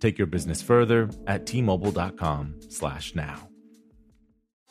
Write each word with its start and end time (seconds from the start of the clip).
Take 0.00 0.18
your 0.18 0.26
business 0.26 0.62
further 0.62 1.10
at 1.26 1.46
t-mobile.com/now. 1.46 3.55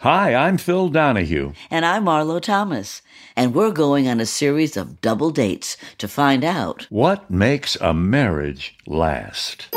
Hi, 0.00 0.34
I'm 0.34 0.56
Phil 0.56 0.88
Donahue. 0.88 1.52
And 1.70 1.84
I'm 1.84 2.06
Marlo 2.06 2.40
Thomas. 2.40 3.02
And 3.36 3.54
we're 3.54 3.70
going 3.70 4.08
on 4.08 4.18
a 4.18 4.24
series 4.24 4.74
of 4.78 5.02
double 5.02 5.30
dates 5.30 5.76
to 5.98 6.08
find 6.08 6.42
out 6.42 6.86
What 6.88 7.30
makes 7.30 7.76
a 7.82 7.92
marriage 7.92 8.78
last? 8.86 9.68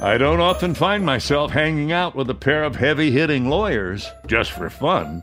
I 0.00 0.18
don't 0.18 0.40
often 0.40 0.74
find 0.74 1.06
myself 1.06 1.52
hanging 1.52 1.92
out 1.92 2.16
with 2.16 2.28
a 2.28 2.34
pair 2.34 2.64
of 2.64 2.74
heavy 2.74 3.12
hitting 3.12 3.48
lawyers 3.48 4.10
just 4.26 4.50
for 4.50 4.68
fun. 4.68 5.22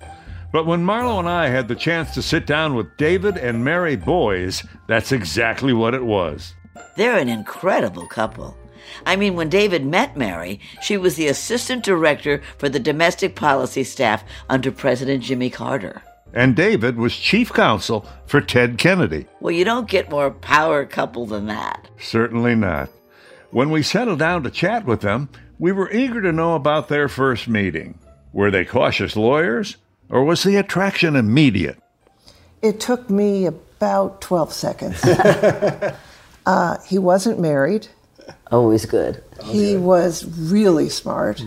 But 0.54 0.66
when 0.66 0.86
Marlo 0.86 1.20
and 1.20 1.28
I 1.28 1.50
had 1.50 1.68
the 1.68 1.76
chance 1.76 2.14
to 2.14 2.22
sit 2.22 2.46
down 2.46 2.76
with 2.76 2.96
David 2.96 3.36
and 3.38 3.66
Mary 3.66 3.98
Boies, 3.98 4.64
that's 4.88 5.12
exactly 5.12 5.74
what 5.74 5.94
it 5.94 6.06
was. 6.06 6.54
they're 6.96 7.18
an 7.18 7.28
incredible 7.28 8.08
couple. 8.08 8.56
I 9.06 9.16
mean, 9.16 9.36
when 9.36 9.50
David 9.50 9.86
met 9.86 10.18
Mary, 10.18 10.60
she 10.82 10.98
was 10.98 11.16
the 11.16 11.28
assistant 11.28 11.84
director 11.84 12.42
for 12.58 12.70
the 12.70 12.80
domestic 12.80 13.36
policy 13.36 13.84
staff 13.84 14.24
under 14.50 14.72
President 14.72 15.24
Jimmy 15.24 15.50
Carter. 15.50 16.02
And 16.34 16.56
David 16.56 16.98
was 16.98 17.16
chief 17.16 17.54
counsel 17.54 18.08
for 18.26 18.42
Ted 18.42 18.78
Kennedy. 18.78 19.28
Well, 19.40 19.52
you 19.52 19.64
don't 19.64 19.88
get 19.88 20.10
more 20.10 20.32
power 20.32 20.86
couple 20.86 21.28
than 21.28 21.46
that. 21.46 21.88
Certainly 22.00 22.56
not. 22.56 22.90
When 23.52 23.70
we 23.70 23.84
settled 23.84 24.20
down 24.20 24.42
to 24.44 24.50
chat 24.50 24.86
with 24.86 25.02
them, 25.02 25.30
we 25.60 25.72
were 25.72 25.92
eager 25.92 26.22
to 26.22 26.32
know 26.32 26.56
about 26.56 26.88
their 26.88 27.08
first 27.08 27.48
meeting. 27.48 28.00
Were 28.34 28.50
they 28.50 28.66
cautious 28.66 29.16
lawyers, 29.16 29.78
or 30.10 30.24
was 30.24 30.42
the 30.42 30.56
attraction 30.56 31.16
immediate? 31.16 31.78
It 32.64 32.80
took 32.80 33.12
me 33.12 33.46
about 33.46 34.22
12 34.22 34.52
seconds. 34.52 35.04
uh, 36.46 36.78
he 36.88 36.98
wasn't 36.98 37.40
married. 37.40 37.88
Always 38.52 38.86
good. 38.86 39.24
He 39.44 39.76
was 39.78 40.26
really 40.26 40.90
smart. 40.90 41.44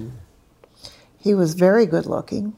He 1.19 1.35
was 1.35 1.55
very 1.55 1.87
good 1.87 2.07
looking. 2.07 2.55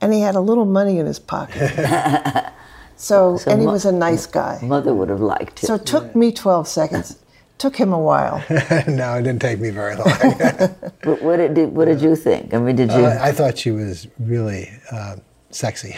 And 0.00 0.12
he 0.12 0.20
had 0.20 0.34
a 0.34 0.40
little 0.40 0.64
money 0.64 0.98
in 0.98 1.06
his 1.06 1.18
pocket. 1.18 1.68
so, 2.96 3.36
So 3.36 3.50
and 3.50 3.60
he 3.60 3.66
mo- 3.66 3.72
was 3.72 3.84
a 3.84 3.92
nice 3.92 4.26
guy. 4.26 4.58
Mother 4.62 4.94
would 4.94 5.08
have 5.10 5.20
liked 5.20 5.62
it. 5.62 5.66
So 5.66 5.74
it 5.74 5.84
took 5.86 6.14
me 6.16 6.32
12 6.32 6.66
seconds. 6.68 7.18
Took 7.58 7.76
him 7.76 7.92
a 7.92 7.98
while. 7.98 8.42
no, 8.88 9.16
it 9.18 9.22
didn't 9.24 9.42
take 9.42 9.60
me 9.60 9.68
very 9.68 9.94
long. 9.94 10.08
What, 11.04 11.20
what 11.22 11.36
did 11.36 11.76
what 11.76 11.84
did 11.84 12.00
you 12.00 12.16
think? 12.16 12.54
I 12.54 12.58
mean, 12.58 12.74
did 12.74 12.90
you 12.90 13.04
Uh, 13.04 13.18
I 13.20 13.32
thought 13.32 13.58
she 13.58 13.70
was 13.70 14.06
really 14.18 14.70
uh, 14.90 15.16
sexy, 15.50 15.92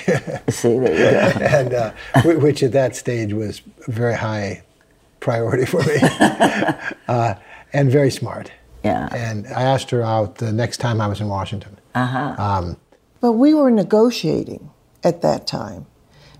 see? 0.48 0.76
There 0.76 0.92
you 0.92 1.38
go. 1.38 1.44
and 1.44 1.72
uh, 1.72 1.92
which 2.24 2.64
at 2.64 2.72
that 2.72 2.96
stage 2.96 3.32
was 3.32 3.62
very 3.86 4.16
high 4.16 4.62
priority 5.22 5.64
for 5.64 5.82
me, 5.82 5.96
uh, 7.08 7.34
and 7.72 7.90
very 7.90 8.10
smart. 8.10 8.52
Yeah. 8.84 9.08
And 9.14 9.46
I 9.46 9.62
asked 9.62 9.90
her 9.90 10.02
out 10.02 10.36
the 10.36 10.52
next 10.52 10.78
time 10.78 11.00
I 11.00 11.06
was 11.06 11.20
in 11.20 11.28
Washington. 11.28 11.78
Uh-huh. 11.94 12.74
But 13.20 13.32
we 13.32 13.54
were 13.54 13.70
negotiating 13.70 14.70
at 15.04 15.22
that 15.22 15.46
time 15.46 15.86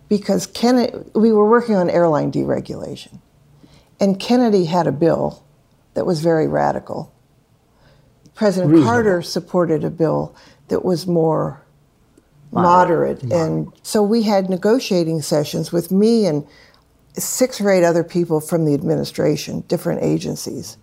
because 0.09 0.47
Kennedy, 0.47 0.99
we 1.15 1.33
were 1.33 1.49
working 1.49 1.77
on 1.77 1.89
airline 1.89 2.33
deregulation. 2.33 3.21
And 4.01 4.19
Kennedy 4.19 4.65
had 4.65 4.89
a 4.89 4.93
bill 4.93 5.45
that 5.95 6.05
was 6.05 6.21
very 6.21 6.49
radical. 6.49 7.15
President 8.35 8.73
Reasonable. 8.73 8.93
Carter 8.93 9.23
supported 9.23 9.85
a 9.85 9.91
bill 9.91 10.35
that 10.69 10.85
was 10.85 11.07
more 11.07 11.63
moderate. 12.51 13.23
And 13.23 13.73
so 13.83 14.03
we 14.03 14.23
had 14.23 14.51
negotiating 14.51 15.23
sessions 15.23 15.71
with 15.71 15.93
me 15.93 16.27
and 16.27 16.47
six 17.15 17.61
or 17.61 17.71
eight 17.71 17.85
other 17.85 18.05
people 18.05 18.41
from 18.41 18.65
the 18.65 18.75
administration, 18.75 19.61
different 19.69 20.03
agencies, 20.03 20.77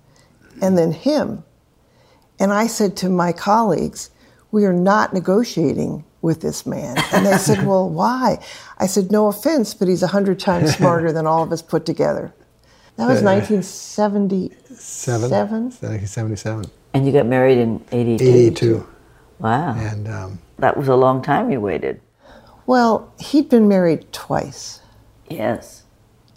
and 0.61 0.77
then 0.77 0.91
him. 0.91 1.43
And 2.39 2.53
I 2.53 2.67
said 2.67 2.95
to 2.97 3.09
my 3.09 3.31
colleagues, 3.31 4.09
we 4.51 4.65
are 4.65 4.73
not 4.73 5.13
negotiating 5.13 6.03
with 6.21 6.41
this 6.41 6.65
man. 6.65 6.97
And 7.13 7.25
they 7.25 7.37
said, 7.37 7.65
well, 7.67 7.89
why? 7.89 8.43
I 8.77 8.87
said, 8.87 9.11
no 9.11 9.27
offense, 9.27 9.73
but 9.73 9.87
he's 9.87 10.01
100 10.01 10.39
times 10.39 10.75
smarter 10.77 11.11
than 11.11 11.25
all 11.27 11.43
of 11.43 11.51
us 11.51 11.61
put 11.61 11.85
together. 11.85 12.33
That 12.97 13.07
was 13.07 13.21
1977. 13.23 14.75
Seven, 14.75 15.29
1977, 15.29 16.65
And 16.93 17.05
you 17.05 17.11
got 17.13 17.25
married 17.25 17.57
in 17.57 17.83
82? 17.91 18.23
82, 18.25 18.87
Wow. 19.39 19.73
and 19.77 20.07
um, 20.07 20.39
That 20.57 20.75
was 20.75 20.87
a 20.89 20.95
long 20.95 21.21
time 21.21 21.49
you 21.49 21.61
waited. 21.61 22.01
Well, 22.65 23.11
he'd 23.19 23.49
been 23.49 23.67
married 23.67 24.11
twice, 24.11 24.81
Yes. 25.29 25.83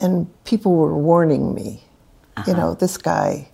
And 0.02 0.44
people 0.44 0.74
were 0.74 0.96
warning 0.96 1.54
me, 1.54 1.82
you 2.46 2.54
know, 2.54 2.74
this 2.74 2.96
guy 2.96 3.48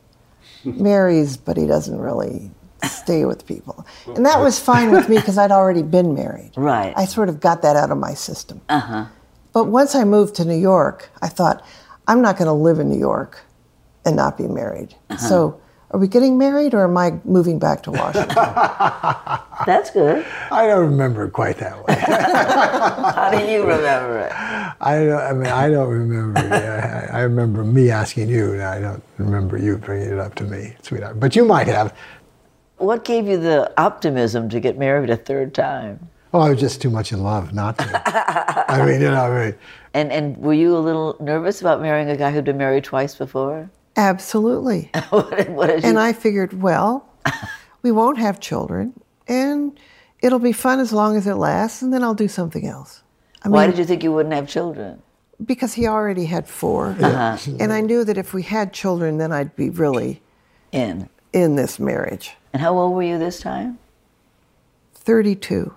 marries, 0.64 1.36
but 1.36 1.56
he 1.56 1.66
doesn't 1.66 1.98
really 1.98 2.50
stay 2.84 3.24
with 3.24 3.46
people. 3.46 3.86
And 4.06 4.24
that 4.24 4.40
was 4.40 4.58
fine 4.58 4.90
with 4.90 5.08
me 5.08 5.16
because 5.20 5.38
I'd 5.38 5.50
already 5.50 5.82
been 5.82 6.14
married. 6.14 6.52
Right. 6.56 6.94
I 6.96 7.04
sort 7.04 7.28
of 7.28 7.40
got 7.40 7.62
that 7.62 7.76
out 7.76 7.90
of 7.90 7.98
my 7.98 8.14
system. 8.14 8.60
Uh 8.68 8.80
huh. 8.80 9.06
But 9.52 9.64
once 9.64 9.94
I 9.94 10.04
moved 10.04 10.34
to 10.36 10.44
New 10.44 10.58
York, 10.58 11.10
I 11.22 11.28
thought, 11.28 11.64
I'm 12.06 12.22
not 12.22 12.36
going 12.36 12.46
to 12.46 12.52
live 12.52 12.78
in 12.78 12.88
New 12.88 12.98
York 12.98 13.40
and 14.04 14.16
not 14.16 14.38
be 14.38 14.46
married. 14.46 14.94
So, 15.18 15.60
are 15.90 15.98
we 15.98 16.06
getting 16.06 16.36
married 16.36 16.74
or 16.74 16.84
am 16.84 16.96
I 16.98 17.18
moving 17.24 17.58
back 17.58 17.82
to 17.84 17.90
Washington? 17.90 18.34
That's 19.66 19.90
good. 19.90 20.24
I 20.50 20.66
don't 20.66 20.90
remember 20.90 21.24
it 21.24 21.32
quite 21.32 21.56
that 21.58 21.86
way. 21.86 21.94
How 21.98 23.30
do 23.30 23.50
you 23.50 23.60
remember 23.60 24.18
it? 24.20 24.32
I 24.32 25.04
don't, 25.04 25.20
I 25.20 25.32
mean, 25.32 25.46
I 25.46 25.70
don't 25.70 25.88
remember. 25.88 26.40
I, 26.40 27.18
I 27.18 27.20
remember 27.22 27.64
me 27.64 27.90
asking 27.90 28.28
you, 28.28 28.52
and 28.52 28.62
I 28.62 28.80
don't 28.80 29.02
remember 29.16 29.56
you 29.56 29.78
bringing 29.78 30.12
it 30.12 30.18
up 30.18 30.34
to 30.36 30.44
me, 30.44 30.74
sweetheart. 30.82 31.18
But 31.18 31.34
you 31.34 31.44
might 31.44 31.66
have. 31.66 31.96
What 32.76 33.04
gave 33.04 33.26
you 33.26 33.38
the 33.38 33.72
optimism 33.80 34.48
to 34.50 34.60
get 34.60 34.78
married 34.78 35.10
a 35.10 35.16
third 35.16 35.54
time? 35.54 36.10
Oh, 36.34 36.40
I 36.40 36.50
was 36.50 36.60
just 36.60 36.82
too 36.82 36.90
much 36.90 37.12
in 37.12 37.22
love 37.22 37.54
not 37.54 37.78
to. 37.78 38.02
I 38.70 38.84
mean, 38.84 39.00
you 39.00 39.10
know, 39.10 39.24
I 39.24 39.46
mean, 39.46 39.54
And 39.94 40.12
and 40.12 40.36
were 40.36 40.52
you 40.52 40.76
a 40.76 40.78
little 40.78 41.16
nervous 41.18 41.62
about 41.62 41.80
marrying 41.80 42.10
a 42.10 42.16
guy 42.16 42.30
who'd 42.30 42.44
been 42.44 42.58
married 42.58 42.84
twice 42.84 43.14
before? 43.14 43.70
Absolutely. 43.98 44.90
did 44.94 45.04
you? 45.12 45.80
And 45.82 45.98
I 45.98 46.12
figured, 46.14 46.62
well, 46.62 47.04
we 47.82 47.90
won't 47.92 48.16
have 48.18 48.38
children, 48.40 48.98
and 49.26 49.78
it'll 50.22 50.38
be 50.38 50.52
fun 50.52 50.78
as 50.80 50.92
long 50.92 51.16
as 51.16 51.26
it 51.26 51.34
lasts, 51.34 51.82
and 51.82 51.92
then 51.92 52.02
I'll 52.04 52.14
do 52.14 52.28
something 52.28 52.64
else. 52.66 53.02
I 53.42 53.48
why 53.48 53.62
mean, 53.62 53.70
did 53.72 53.78
you 53.80 53.84
think 53.84 54.02
you 54.04 54.12
wouldn't 54.12 54.34
have 54.34 54.48
children? 54.48 55.02
because 55.46 55.72
he 55.74 55.86
already 55.86 56.24
had 56.24 56.48
4 56.48 56.96
Uh-huh. 57.00 57.36
and 57.60 57.72
I 57.72 57.80
knew 57.80 58.02
that 58.02 58.18
if 58.18 58.34
we 58.34 58.42
had 58.42 58.72
children, 58.72 59.18
then 59.18 59.30
I'd 59.30 59.54
be 59.54 59.70
really 59.70 60.20
In. 60.72 61.08
in 61.32 61.54
this 61.54 61.78
marriage. 61.78 62.34
And 62.52 62.60
how 62.60 62.76
old 62.76 62.92
were 62.96 63.04
you 63.04 63.18
this 63.18 63.38
time? 63.38 63.78
32. 64.94 65.72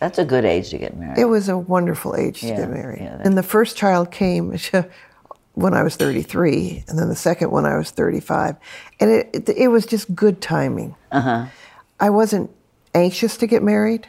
That's 0.00 0.18
a 0.18 0.24
good 0.24 0.44
age 0.44 0.70
to 0.70 0.78
get 0.78 0.96
married. 0.96 1.18
It 1.18 1.26
was 1.26 1.48
a 1.48 1.56
wonderful 1.56 2.16
age 2.16 2.42
Yeah, 2.42 2.56
to 2.56 2.62
get 2.62 2.70
married. 2.70 3.02
yeah, 3.02 3.18
and 3.22 3.38
the 3.38 3.44
first 3.44 3.76
child 3.76 4.10
came 4.10 4.50
when 5.54 5.74
I 5.74 5.82
was 5.82 5.96
33, 5.96 6.84
and 6.88 6.98
then 6.98 7.08
the 7.08 7.16
second 7.16 7.50
when 7.50 7.66
I 7.66 7.76
was 7.76 7.90
35. 7.90 8.56
And 9.00 9.10
it, 9.10 9.30
it, 9.32 9.48
it 9.48 9.68
was 9.68 9.84
just 9.86 10.14
good 10.14 10.40
timing. 10.40 10.94
uh-huh. 11.12 11.46
I 11.98 12.08
wasn't 12.08 12.50
anxious 12.94 13.36
to 13.38 13.46
get 13.46 13.62
married. 13.62 14.08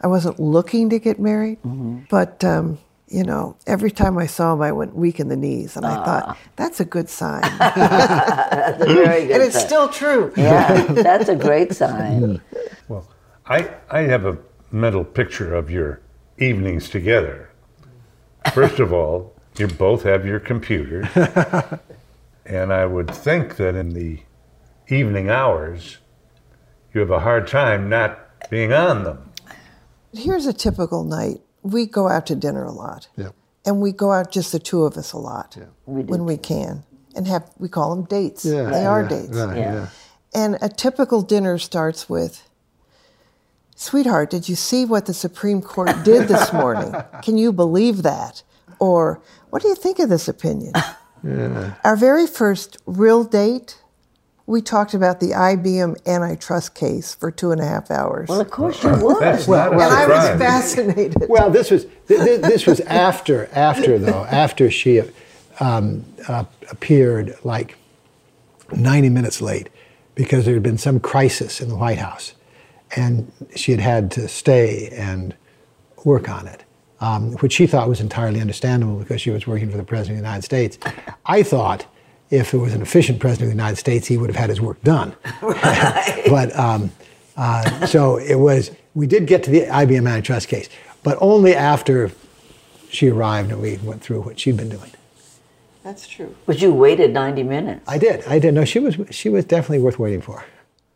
I 0.00 0.06
wasn't 0.06 0.38
looking 0.38 0.90
to 0.90 0.98
get 1.00 1.18
married. 1.18 1.58
Mm-hmm. 1.62 2.02
But, 2.08 2.44
um, 2.44 2.78
you 3.08 3.24
know, 3.24 3.56
every 3.66 3.90
time 3.90 4.16
I 4.16 4.26
saw 4.26 4.52
him, 4.54 4.62
I 4.62 4.70
went 4.70 4.94
weak 4.94 5.18
in 5.18 5.26
the 5.28 5.36
knees. 5.36 5.76
And 5.76 5.84
I 5.84 5.96
thought, 6.04 6.38
that's 6.54 6.78
a 6.78 6.84
good 6.84 7.08
sign. 7.08 7.42
That's 7.58 8.82
a 8.82 8.86
very 8.86 9.26
good 9.26 9.32
and 9.32 9.42
it's 9.42 9.56
sign. 9.56 9.66
still 9.66 9.88
true. 9.88 10.32
Yeah, 10.36 10.82
that's 10.92 11.28
a 11.28 11.34
great 11.34 11.72
sign. 11.72 12.40
Well, 12.86 13.08
I, 13.46 13.74
I 13.90 14.02
have 14.02 14.24
a 14.26 14.38
mental 14.70 15.04
picture 15.04 15.52
of 15.54 15.70
your 15.70 16.00
evenings 16.38 16.88
together. 16.88 17.50
First 18.54 18.78
of 18.78 18.92
all, 18.92 19.34
you 19.60 19.68
both 19.68 20.02
have 20.02 20.26
your 20.26 20.40
computers. 20.40 21.06
and 22.46 22.72
I 22.72 22.86
would 22.86 23.10
think 23.10 23.56
that 23.56 23.74
in 23.76 23.90
the 23.90 24.20
evening 24.88 25.28
hours, 25.28 25.98
you 26.92 27.00
have 27.00 27.10
a 27.10 27.20
hard 27.20 27.46
time 27.46 27.88
not 27.88 28.50
being 28.50 28.72
on 28.72 29.04
them. 29.04 29.30
Here's 30.12 30.46
a 30.46 30.52
typical 30.52 31.04
night. 31.04 31.40
We 31.62 31.86
go 31.86 32.08
out 32.08 32.26
to 32.26 32.34
dinner 32.34 32.64
a 32.64 32.72
lot. 32.72 33.08
yeah. 33.16 33.30
And 33.66 33.82
we 33.82 33.92
go 33.92 34.10
out 34.10 34.32
just 34.32 34.52
the 34.52 34.58
two 34.58 34.84
of 34.84 34.96
us 34.96 35.12
a 35.12 35.18
lot 35.18 35.56
We 35.84 36.02
when 36.02 36.24
we 36.24 36.38
can. 36.38 36.82
And 37.14 37.28
have 37.28 37.50
we 37.58 37.68
call 37.68 37.94
them 37.94 38.06
dates. 38.06 38.44
Yeah, 38.44 38.70
they 38.70 38.86
are 38.86 39.02
yeah, 39.02 39.08
dates. 39.08 39.36
Right, 39.36 39.56
Yeah. 39.58 39.74
yeah. 39.74 39.88
And 40.32 40.58
a 40.62 40.68
typical 40.70 41.20
dinner 41.22 41.58
starts 41.58 42.08
with 42.08 42.48
Sweetheart, 43.74 44.30
did 44.30 44.48
you 44.48 44.56
see 44.56 44.84
what 44.84 45.06
the 45.06 45.14
Supreme 45.14 45.62
Court 45.62 46.04
did 46.04 46.28
this 46.28 46.52
morning? 46.52 46.94
Can 47.22 47.38
you 47.38 47.50
believe 47.50 48.02
that? 48.02 48.42
Or 48.78 49.20
what 49.50 49.62
do 49.62 49.68
you 49.68 49.74
think 49.74 49.98
of 49.98 50.08
this 50.08 50.28
opinion? 50.28 50.72
Our 51.84 51.96
very 51.96 52.26
first 52.26 52.78
real 52.86 53.24
date, 53.24 53.82
we 54.46 54.62
talked 54.62 54.94
about 54.94 55.20
the 55.20 55.30
IBM 55.30 56.06
antitrust 56.06 56.74
case 56.74 57.14
for 57.14 57.30
two 57.30 57.52
and 57.52 57.60
a 57.60 57.66
half 57.66 57.90
hours. 57.90 58.28
Well, 58.28 58.40
of 58.40 58.50
course 58.50 58.82
you 58.82 58.90
would. 58.90 59.20
That's 59.20 59.46
not 59.46 59.68
a 59.68 59.72
and 59.72 59.82
I 59.82 60.06
was 60.08 60.40
fascinated. 60.40 61.26
Well, 61.28 61.50
this 61.50 61.70
was 61.70 61.84
th- 62.08 62.20
th- 62.20 62.40
this 62.40 62.66
was 62.66 62.80
after 62.80 63.48
after 63.52 63.98
though 63.98 64.24
after 64.24 64.70
she 64.70 65.02
um, 65.60 66.04
uh, 66.26 66.44
appeared 66.70 67.36
like 67.44 67.76
90 68.72 69.10
minutes 69.10 69.40
late 69.40 69.68
because 70.14 70.44
there 70.44 70.54
had 70.54 70.62
been 70.62 70.78
some 70.78 71.00
crisis 71.00 71.60
in 71.60 71.68
the 71.68 71.76
White 71.76 71.98
House, 71.98 72.32
and 72.96 73.30
she 73.54 73.72
had 73.72 73.80
had 73.80 74.10
to 74.12 74.28
stay 74.28 74.88
and 74.90 75.34
work 76.04 76.28
on 76.28 76.46
it, 76.46 76.64
um, 77.00 77.32
which 77.38 77.52
she 77.52 77.66
thought 77.66 77.88
was 77.88 78.00
entirely 78.00 78.40
understandable 78.40 78.96
because 78.96 79.20
she 79.20 79.30
was 79.30 79.46
working 79.46 79.70
for 79.70 79.76
the 79.76 79.82
President 79.82 80.18
of 80.18 80.22
the 80.22 80.28
United 80.28 80.44
States. 80.44 80.78
I 81.26 81.42
thought 81.42 81.86
if 82.30 82.52
there 82.52 82.60
was 82.60 82.74
an 82.74 82.82
efficient 82.82 83.18
President 83.18 83.50
of 83.50 83.56
the 83.56 83.62
United 83.62 83.76
States, 83.76 84.06
he 84.06 84.16
would 84.16 84.30
have 84.30 84.36
had 84.36 84.50
his 84.50 84.60
work 84.60 84.80
done. 84.82 85.14
but 85.40 86.56
um, 86.56 86.90
uh, 87.36 87.86
so 87.86 88.16
it 88.16 88.36
was. 88.36 88.70
We 88.94 89.06
did 89.06 89.26
get 89.26 89.42
to 89.44 89.50
the 89.50 89.62
IBM 89.62 90.08
antitrust 90.08 90.48
case, 90.48 90.68
but 91.02 91.16
only 91.20 91.54
after 91.54 92.10
she 92.90 93.08
arrived 93.08 93.52
and 93.52 93.62
we 93.62 93.76
went 93.78 94.02
through 94.02 94.20
what 94.22 94.38
she'd 94.38 94.56
been 94.56 94.68
doing. 94.68 94.90
That's 95.82 96.06
true. 96.06 96.34
But 96.44 96.60
you 96.60 96.74
waited 96.74 97.12
90 97.12 97.42
minutes. 97.44 97.88
I 97.88 97.98
did. 97.98 98.24
I 98.26 98.38
did. 98.38 98.52
No, 98.52 98.64
she 98.64 98.78
was. 98.78 98.96
She 99.10 99.28
was 99.28 99.44
definitely 99.44 99.78
worth 99.78 99.98
waiting 99.98 100.20
for. 100.20 100.44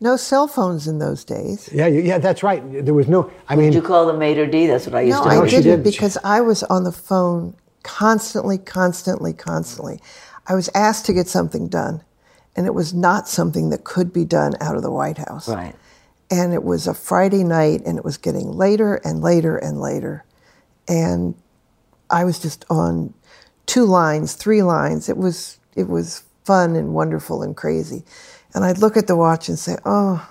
No 0.01 0.17
cell 0.17 0.47
phones 0.47 0.87
in 0.87 0.99
those 0.99 1.23
days. 1.23 1.69
Yeah, 1.73 1.87
yeah, 1.87 2.17
that's 2.17 2.43
right. 2.43 2.61
There 2.85 2.93
was 2.93 3.07
no. 3.07 3.31
I 3.47 3.55
mean, 3.55 3.71
Did 3.71 3.75
you 3.75 3.81
call 3.81 4.05
the 4.05 4.13
maitre 4.13 4.45
d'? 4.45 4.67
That's 4.67 4.85
what 4.85 4.95
I 4.95 5.01
used 5.01 5.17
No, 5.19 5.23
to 5.23 5.29
I 5.29 5.41
do. 5.41 5.49
she 5.49 5.55
didn't 5.57 5.83
didn't. 5.83 5.83
because 5.83 6.17
I 6.23 6.41
was 6.41 6.63
on 6.63 6.83
the 6.83 6.91
phone 6.91 7.55
constantly, 7.83 8.57
constantly, 8.57 9.31
constantly. 9.33 9.99
I 10.47 10.53
was 10.53 10.69
asked 10.75 11.05
to 11.07 11.13
get 11.13 11.27
something 11.27 11.67
done, 11.69 12.03
and 12.55 12.67
it 12.67 12.73
was 12.73 12.93
not 12.93 13.27
something 13.29 13.69
that 13.69 13.83
could 13.85 14.11
be 14.11 14.25
done 14.25 14.53
out 14.59 14.75
of 14.75 14.81
the 14.83 14.91
White 14.91 15.17
House. 15.17 15.47
Right. 15.47 15.75
And 16.29 16.53
it 16.53 16.63
was 16.63 16.87
a 16.87 16.93
Friday 16.93 17.43
night, 17.43 17.81
and 17.85 17.97
it 17.97 18.03
was 18.03 18.17
getting 18.17 18.51
later 18.51 18.95
and 18.95 19.21
later 19.21 19.55
and 19.57 19.79
later. 19.79 20.25
And 20.87 21.35
I 22.09 22.25
was 22.25 22.37
just 22.37 22.65
on 22.69 23.13
two 23.65 23.85
lines, 23.85 24.33
three 24.33 24.61
lines. 24.61 25.07
It 25.07 25.17
was 25.17 25.57
it 25.75 25.87
was 25.87 26.23
fun 26.43 26.75
and 26.75 26.93
wonderful 26.93 27.41
and 27.41 27.55
crazy. 27.55 28.03
And 28.55 28.63
I'd 28.63 28.79
look 28.79 28.97
at 28.97 29.05
the 29.05 29.15
watch 29.15 29.49
and 29.49 29.59
say, 29.59 29.75
"Oh, 29.85 30.27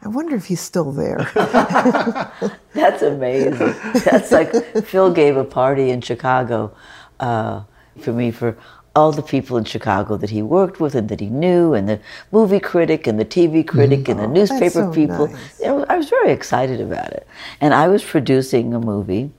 I 0.00 0.08
wonder 0.08 0.36
if 0.36 0.46
he's 0.46 0.60
still 0.60 0.92
there." 0.92 1.18
That's 2.72 3.02
amazing. 3.02 3.74
That's 4.04 4.30
like 4.30 4.52
Phil 4.86 5.12
gave 5.12 5.36
a 5.36 5.44
party 5.44 5.90
in 5.90 6.00
Chicago 6.00 6.72
uh, 7.20 7.62
for 8.00 8.12
me 8.12 8.30
for 8.30 8.56
all 8.94 9.12
the 9.12 9.22
people 9.22 9.56
in 9.56 9.64
Chicago 9.64 10.16
that 10.16 10.30
he 10.30 10.42
worked 10.42 10.80
with 10.80 10.94
and 10.94 11.08
that 11.08 11.20
he 11.20 11.28
knew, 11.28 11.74
and 11.74 11.88
the 11.88 12.00
movie 12.32 12.60
critic 12.60 13.06
and 13.06 13.18
the 13.18 13.24
TV 13.24 13.66
critic 13.66 14.08
and 14.08 14.18
the 14.18 14.26
newspaper 14.26 14.84
so 14.84 14.92
people. 14.92 15.26
nice. 15.28 15.60
Know, 15.60 15.84
I 15.88 15.96
was 15.96 16.08
very 16.08 16.30
excited 16.32 16.80
about 16.80 17.12
it. 17.12 17.26
And 17.60 17.74
I 17.74 17.88
was 17.88 18.02
producing 18.02 18.74
a 18.74 18.80
movie 18.80 19.30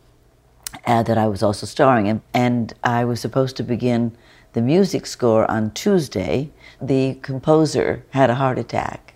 uh, 0.86 1.04
that 1.04 1.18
I 1.18 1.28
was 1.28 1.42
also 1.42 1.66
starring 1.66 2.08
in, 2.08 2.22
and 2.34 2.74
I 2.84 3.06
was 3.06 3.20
supposed 3.20 3.58
to 3.58 3.64
begin 3.64 4.16
the 4.54 4.62
music 4.62 5.06
score 5.06 5.50
on 5.50 5.72
Tuesday. 5.72 6.50
The 6.82 7.16
composer 7.22 8.06
had 8.12 8.30
a 8.30 8.36
heart 8.36 8.58
attack. 8.58 9.14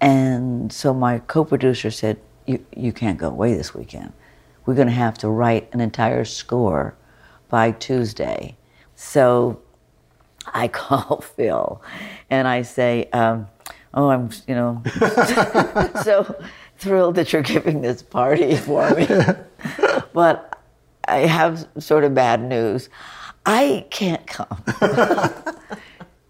And 0.00 0.72
so 0.72 0.92
my 0.92 1.18
co-producer 1.20 1.90
said, 1.90 2.18
you, 2.46 2.64
you 2.76 2.92
can't 2.92 3.18
go 3.18 3.28
away 3.28 3.54
this 3.54 3.74
weekend. 3.74 4.12
We're 4.64 4.74
going 4.74 4.88
to 4.88 4.94
have 4.94 5.18
to 5.18 5.28
write 5.28 5.68
an 5.72 5.80
entire 5.80 6.24
score 6.24 6.94
by 7.48 7.72
Tuesday. 7.72 8.56
So 8.94 9.60
I 10.46 10.68
call 10.82 11.20
Phil 11.20 11.82
and 12.30 12.46
I 12.46 12.62
say, 12.62 13.08
um, 13.12 13.48
oh, 13.94 14.10
I'm, 14.10 14.30
you 14.46 14.54
know, 14.54 14.82
so 16.04 16.36
thrilled 16.78 17.14
that 17.16 17.32
you're 17.32 17.42
giving 17.42 17.80
this 17.80 18.02
party 18.02 18.56
for 18.56 18.90
me. 18.90 19.06
but 20.12 20.60
I 21.08 21.18
have 21.18 21.66
sort 21.78 22.04
of 22.04 22.14
bad 22.14 22.42
news. 22.42 22.88
I 23.44 23.86
can't 23.90 24.26
come. 24.26 24.62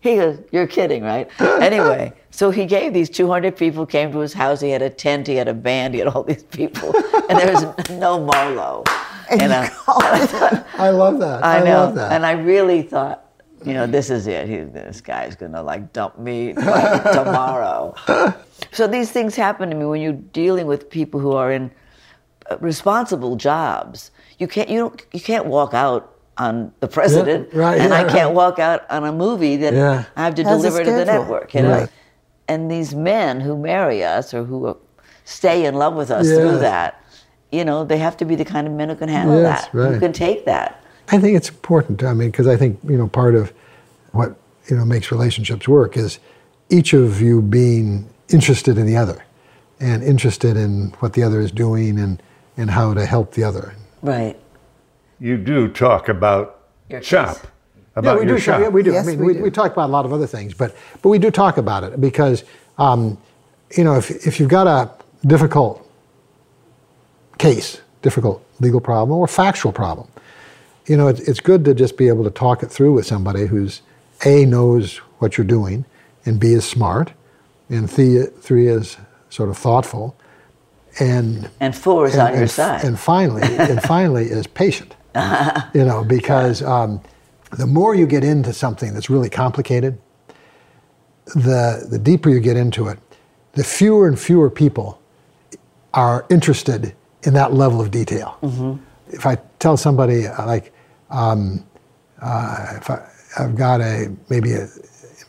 He 0.06 0.16
goes, 0.16 0.38
You're 0.52 0.66
kidding, 0.66 1.02
right? 1.02 1.28
Anyway, 1.40 2.12
so 2.30 2.50
he 2.50 2.64
gave 2.66 2.92
these 2.92 3.10
200 3.10 3.56
people 3.56 3.86
came 3.86 4.12
to 4.12 4.18
his 4.18 4.32
house. 4.32 4.60
He 4.60 4.70
had 4.70 4.82
a 4.82 4.90
tent, 4.90 5.26
he 5.26 5.36
had 5.36 5.48
a 5.48 5.54
band, 5.54 5.94
he 5.94 6.00
had 6.00 6.08
all 6.08 6.22
these 6.22 6.44
people, 6.44 6.94
and 7.28 7.38
there 7.38 7.52
was 7.52 7.62
no 7.90 8.18
Marlo. 8.18 8.86
And 9.30 9.42
And, 9.42 9.52
you 9.52 9.70
uh. 9.88 10.62
I 10.74 10.90
love 10.90 11.18
that. 11.18 11.44
I 11.44 11.58
I, 11.58 11.64
know, 11.64 11.74
love 11.86 11.94
that. 11.96 12.12
and 12.12 12.24
I 12.24 12.32
really 12.32 12.82
thought, 12.82 13.24
you 13.64 13.72
know, 13.74 13.86
this 13.86 14.10
is 14.10 14.26
it. 14.28 14.48
He, 14.48 14.58
this 14.58 15.00
guy's 15.00 15.34
gonna 15.34 15.62
like 15.62 15.92
dump 15.92 16.18
me 16.18 16.52
like, 16.54 17.02
tomorrow. 17.12 17.94
So 18.72 18.86
these 18.86 19.10
things 19.10 19.34
happen 19.34 19.70
to 19.70 19.76
me 19.76 19.84
when 19.86 20.00
you're 20.00 20.12
dealing 20.12 20.66
with 20.66 20.88
people 20.90 21.18
who 21.18 21.32
are 21.32 21.50
in 21.50 21.70
uh, 22.50 22.56
responsible 22.60 23.34
jobs. 23.36 24.12
You 24.38 24.46
can't 24.46 24.68
you 24.68 24.78
don't 24.78 25.02
you 25.12 25.20
can't 25.20 25.46
walk 25.46 25.74
out 25.74 26.15
on 26.38 26.72
the 26.80 26.88
president, 26.88 27.52
right, 27.54 27.80
and 27.80 27.90
yeah, 27.90 27.98
I 28.00 28.04
can't 28.04 28.14
right. 28.28 28.34
walk 28.34 28.58
out 28.58 28.88
on 28.90 29.04
a 29.04 29.12
movie 29.12 29.56
that 29.56 29.72
Yeah. 29.72 30.04
I 30.16 30.24
have 30.24 30.34
to 30.36 30.44
Has 30.44 30.58
deliver 30.62 30.84
to 30.84 30.90
the 30.90 31.04
network. 31.04 31.54
You 31.54 31.62
know, 31.62 31.70
Right. 31.70 31.88
and 32.48 32.70
these 32.70 32.94
men 32.94 33.40
who 33.40 33.56
marry 33.56 34.04
us 34.04 34.34
or 34.34 34.44
who 34.44 34.76
stay 35.24 35.64
in 35.64 35.74
love 35.74 35.94
with 35.94 36.10
us 36.10 36.26
Yes. 36.26 36.36
through 36.36 36.58
that, 36.58 37.00
you 37.50 37.64
know, 37.64 37.84
they 37.84 37.96
have 37.98 38.16
to 38.18 38.24
be 38.24 38.34
the 38.34 38.44
kind 38.44 38.66
of 38.66 38.72
men 38.74 38.88
who 38.90 38.96
can 38.96 39.08
handle 39.08 39.40
Yes, 39.40 39.66
that, 39.72 39.92
who 39.92 39.98
can 39.98 40.12
take 40.12 40.44
that. 40.44 40.80
I 41.10 41.18
think 41.18 41.36
it's 41.36 41.48
important. 41.48 42.02
I 42.02 42.12
mean, 42.12 42.30
because 42.30 42.46
I 42.46 42.56
think 42.56 42.78
you 42.84 42.98
know 42.98 43.06
part 43.08 43.34
of 43.34 43.52
what 44.12 44.34
you 44.68 44.76
know 44.76 44.84
makes 44.84 45.10
relationships 45.10 45.66
work 45.68 45.96
is 45.96 46.18
each 46.68 46.92
of 46.92 47.20
you 47.20 47.40
being 47.40 48.08
interested 48.28 48.76
in 48.76 48.86
the 48.86 48.96
other, 48.96 49.24
and 49.80 50.02
interested 50.02 50.56
in 50.56 50.92
what 50.98 51.12
the 51.14 51.22
other 51.22 51.40
is 51.40 51.50
doing 51.52 51.98
and 51.98 52.20
and 52.58 52.70
how 52.70 52.92
to 52.92 53.06
help 53.06 53.32
the 53.32 53.44
other. 53.44 53.74
Right. 54.02 54.36
You 55.20 55.36
do 55.36 55.68
talk 55.68 56.08
about 56.08 56.60
Your 56.88 57.02
shop. 57.02 57.36
kids. 57.36 57.46
About 57.94 58.16
yeah, 58.16 58.20
we 58.20 58.26
do. 58.26 58.38
shop. 58.38 58.60
Yeah, 58.60 58.68
we 58.68 58.82
do. 58.82 58.92
Yes, 58.92 59.06
I 59.06 59.10
mean, 59.10 59.20
we 59.20 59.26
we, 59.28 59.32
do. 59.34 59.42
we 59.42 59.50
talk 59.50 59.72
about 59.72 59.88
a 59.88 59.92
lot 59.92 60.04
of 60.04 60.12
other 60.12 60.26
things, 60.26 60.52
but 60.52 60.76
but 61.02 61.08
we 61.08 61.18
do 61.18 61.30
talk 61.30 61.56
about 61.56 61.82
it 61.84 61.98
because 62.00 62.44
um, 62.76 63.16
you 63.76 63.84
know 63.84 63.94
if 63.96 64.10
if 64.26 64.38
you've 64.38 64.50
got 64.50 64.66
a 64.66 64.90
difficult 65.26 65.88
case, 67.38 67.80
difficult 68.02 68.44
legal 68.60 68.80
problem, 68.80 69.18
or 69.18 69.26
factual 69.26 69.72
problem. 69.72 70.08
You 70.86 70.96
know, 70.96 71.08
it's, 71.08 71.20
it's 71.20 71.40
good 71.40 71.64
to 71.64 71.74
just 71.74 71.96
be 71.96 72.08
able 72.08 72.24
to 72.24 72.30
talk 72.30 72.62
it 72.62 72.68
through 72.70 72.92
with 72.92 73.06
somebody 73.06 73.46
who's 73.46 73.82
A, 74.24 74.44
knows 74.44 74.98
what 75.18 75.36
you're 75.36 75.46
doing, 75.46 75.84
and 76.24 76.38
B, 76.38 76.52
is 76.52 76.64
smart, 76.64 77.12
and 77.68 77.90
three, 77.90 78.24
three 78.40 78.68
is 78.68 78.96
sort 79.30 79.48
of 79.48 79.58
thoughtful, 79.58 80.16
and 81.00 81.50
And 81.60 81.76
four 81.76 82.06
is 82.06 82.12
and, 82.14 82.22
on 82.22 82.32
your 82.34 82.42
and, 82.42 82.50
side. 82.50 82.84
and 82.84 82.98
finally, 82.98 83.42
and 83.42 83.82
finally 83.82 84.26
is 84.26 84.46
patient. 84.46 84.94
you 85.74 85.84
know, 85.84 86.04
because 86.04 86.62
um, 86.62 87.00
the 87.52 87.66
more 87.66 87.94
you 87.94 88.06
get 88.06 88.24
into 88.24 88.52
something 88.52 88.92
that's 88.94 89.08
really 89.10 89.30
complicated, 89.30 89.98
the 91.34 91.86
the 91.90 91.98
deeper 91.98 92.30
you 92.30 92.40
get 92.40 92.56
into 92.56 92.88
it, 92.88 92.98
the 93.52 93.64
fewer 93.64 94.06
and 94.06 94.18
fewer 94.18 94.50
people 94.50 95.00
are 95.94 96.26
interested 96.30 96.94
in 97.22 97.34
that 97.34 97.52
level 97.52 97.80
of 97.80 97.90
detail. 97.90 98.38
If 99.08 99.26
I 99.26 99.38
tell 99.58 99.76
somebody 99.76 100.26
uh, 100.26 100.46
like, 100.46 100.72
um, 101.10 101.64
uh, 102.20 102.74
if 102.76 102.90
I, 102.90 103.08
I've 103.38 103.56
got 103.56 103.80
a 103.80 104.14
maybe 104.28 104.52
a 104.52 104.68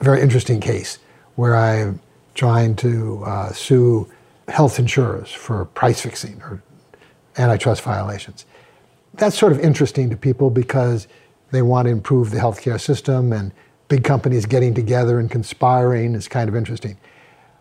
very 0.01 0.21
interesting 0.21 0.59
case 0.59 0.99
where 1.35 1.55
I'm 1.55 1.99
trying 2.33 2.75
to 2.77 3.23
uh, 3.25 3.51
sue 3.53 4.07
health 4.47 4.79
insurers 4.79 5.31
for 5.31 5.65
price 5.65 6.01
fixing 6.01 6.41
or 6.41 6.61
antitrust 7.37 7.81
violations. 7.81 8.45
That's 9.15 9.37
sort 9.37 9.51
of 9.51 9.59
interesting 9.59 10.09
to 10.09 10.17
people 10.17 10.49
because 10.49 11.07
they 11.51 11.61
want 11.61 11.85
to 11.87 11.91
improve 11.91 12.31
the 12.31 12.37
healthcare 12.37 12.79
system 12.79 13.33
and 13.33 13.51
big 13.87 14.03
companies 14.03 14.45
getting 14.45 14.73
together 14.73 15.19
and 15.19 15.31
conspiring 15.31 16.13
is 16.13 16.27
kind 16.27 16.49
of 16.49 16.55
interesting. 16.55 16.97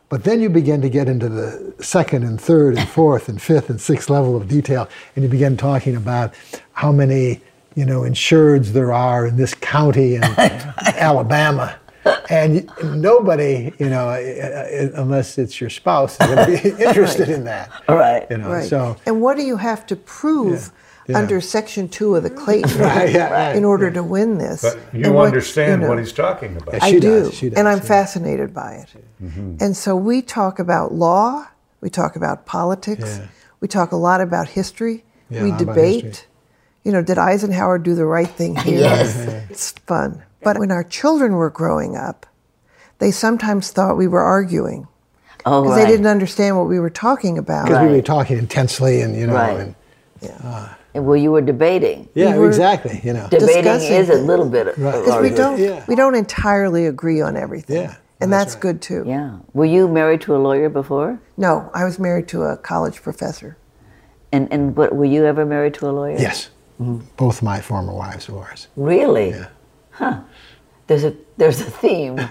But 0.08 0.24
then 0.24 0.40
you 0.40 0.48
begin 0.48 0.82
to 0.82 0.88
get 0.88 1.08
into 1.08 1.28
the 1.28 1.74
second 1.80 2.22
and 2.24 2.40
third 2.40 2.76
and 2.78 2.88
fourth 2.88 3.28
and 3.28 3.40
fifth 3.42 3.70
and 3.70 3.80
sixth 3.80 4.08
level 4.08 4.36
of 4.36 4.46
detail, 4.48 4.88
and 5.14 5.24
you 5.24 5.28
begin 5.28 5.56
talking 5.56 5.96
about 5.96 6.32
how 6.72 6.92
many, 6.92 7.40
you 7.74 7.84
know, 7.84 8.02
insureds 8.02 8.68
there 8.68 8.92
are 8.92 9.26
in 9.26 9.36
this 9.36 9.54
county 9.54 10.14
in 10.16 10.22
Alabama. 10.94 11.76
And 12.30 12.70
nobody, 12.84 13.72
you 13.80 13.88
know, 13.90 14.10
eh, 14.10 14.20
eh, 14.20 14.66
eh, 14.70 14.88
unless 14.94 15.38
it's 15.38 15.60
your 15.60 15.70
spouse, 15.70 16.20
is 16.20 16.26
going 16.26 16.56
to 16.56 16.62
be 16.76 16.84
interested 16.84 17.28
in 17.28 17.42
that. 17.44 17.70
Right. 17.88 18.26
You 18.30 18.38
know, 18.38 18.50
Right. 18.50 18.68
so 18.68 18.96
and 19.06 19.20
what 19.20 19.36
do 19.36 19.42
you 19.44 19.56
have 19.56 19.86
to 19.86 19.96
prove 19.96 20.52
Yeah. 20.52 20.68
Yeah. 21.08 21.18
under 21.18 21.40
Section 21.40 21.88
2 21.88 22.16
of 22.16 22.22
the 22.24 22.30
Clayton 22.30 22.80
Right, 22.80 22.96
Act 23.06 23.12
yeah, 23.14 23.30
right, 23.30 23.56
in 23.56 23.64
order 23.64 23.90
to 23.92 24.02
win 24.02 24.38
this? 24.38 24.62
But 24.62 24.78
you 24.92 25.04
And 25.04 25.14
what- 25.14 25.26
understand 25.28 25.82
you 25.82 25.86
know, 25.86 25.94
what 25.94 25.98
he's 26.00 26.12
talking 26.12 26.56
about. 26.56 26.74
Yeah, 26.74 26.84
I 26.84 26.90
She 26.90 26.98
do, 27.00 27.20
does, 27.24 27.34
she 27.34 27.48
does, 27.50 27.58
and 27.58 27.68
I'm 27.68 27.78
yeah. 27.78 27.84
fascinated 27.84 28.52
by 28.52 28.72
it. 28.74 28.88
Mm-hmm. 29.22 29.56
And 29.60 29.76
so 29.76 29.94
we 29.94 30.20
talk 30.22 30.58
about 30.58 30.92
law, 30.92 31.46
we 31.80 31.90
talk 31.90 32.16
about 32.16 32.44
politics, 32.46 33.18
Yeah. 33.18 33.26
we 33.60 33.68
talk 33.68 33.92
a 33.92 33.96
lot 33.96 34.20
about 34.20 34.48
history, 34.48 35.04
Yeah, 35.30 35.42
we 35.44 35.48
a 35.50 35.52
lot 35.52 35.60
about 35.62 35.74
debate. 35.74 36.04
history. 36.04 36.26
You 36.84 36.92
know, 36.92 37.02
did 37.02 37.18
Eisenhower 37.18 37.78
do 37.78 37.94
the 37.94 38.04
right 38.06 38.28
thing 38.28 38.56
here? 38.68 39.46
It's 39.50 39.70
fun. 39.72 40.22
But 40.42 40.58
when 40.58 40.70
our 40.70 40.84
children 40.84 41.32
were 41.34 41.50
growing 41.50 41.96
up, 41.96 42.26
they 42.98 43.10
sometimes 43.10 43.70
thought 43.70 43.96
we 43.96 44.06
were 44.08 44.22
arguing 44.22 44.86
oh, 45.44 45.62
because 45.62 45.76
right. 45.76 45.84
they 45.84 45.90
didn't 45.90 46.06
understand 46.06 46.56
what 46.56 46.66
we 46.68 46.78
were 46.80 46.90
talking 46.90 47.38
about. 47.38 47.66
because 47.66 47.88
we 47.90 47.96
were 47.96 48.02
talking 48.02 48.38
intensely 48.38 49.00
and 49.02 49.14
you 49.16 49.26
know 49.26 49.34
Right. 49.34 49.58
and 49.60 49.74
uh, 50.42 50.68
Well, 51.04 51.16
you 51.16 51.30
were 51.32 51.40
debating. 51.40 52.08
yeah 52.14 52.32
We 52.32 52.38
were 52.38 52.48
exactly 52.48 53.00
you 53.04 53.12
know 53.12 53.28
Debating 53.28 53.64
discussing 53.64 53.92
is 53.92 54.10
a 54.10 54.14
little 54.14 54.48
bit 54.48 54.68
of 54.68 54.78
Right. 54.78 55.04
Because 55.04 55.22
we 55.22 55.30
don't 55.30 55.58
Yeah. 55.58 55.84
we 55.88 55.94
don't 55.94 56.14
entirely 56.14 56.86
agree 56.86 57.20
on 57.20 57.36
everything. 57.36 57.76
Yeah, 57.76 57.94
and 58.20 58.32
that's 58.32 58.54
that's, 58.54 58.54
right. 58.54 58.62
good 58.62 58.82
too. 58.82 59.04
Yeah. 59.06 59.38
Were 59.52 59.64
you 59.64 59.88
married 59.88 60.20
to 60.22 60.36
a 60.36 60.38
lawyer 60.38 60.68
before? 60.68 61.20
No, 61.36 61.70
I 61.74 61.84
was 61.84 61.98
married 61.98 62.28
to 62.28 62.42
a 62.42 62.56
college 62.56 63.02
professor. 63.02 63.56
And 64.32 64.52
and 64.52 64.76
what 64.76 64.94
were 64.94 65.04
you 65.04 65.24
ever 65.24 65.44
married 65.44 65.74
to 65.74 65.88
a 65.88 65.92
lawyer? 65.92 66.18
yes 66.18 66.50
mm-hmm. 66.80 67.04
both 67.16 67.42
my 67.42 67.60
former 67.60 67.94
wives 67.94 68.28
were 68.28 68.48
Really? 68.76 69.30
Yeah. 69.30 69.48
Huh. 69.90 70.20
There's 70.86 71.04
a 71.04 71.14
there's 71.36 71.60
a 71.60 71.70
theme. 71.82 72.16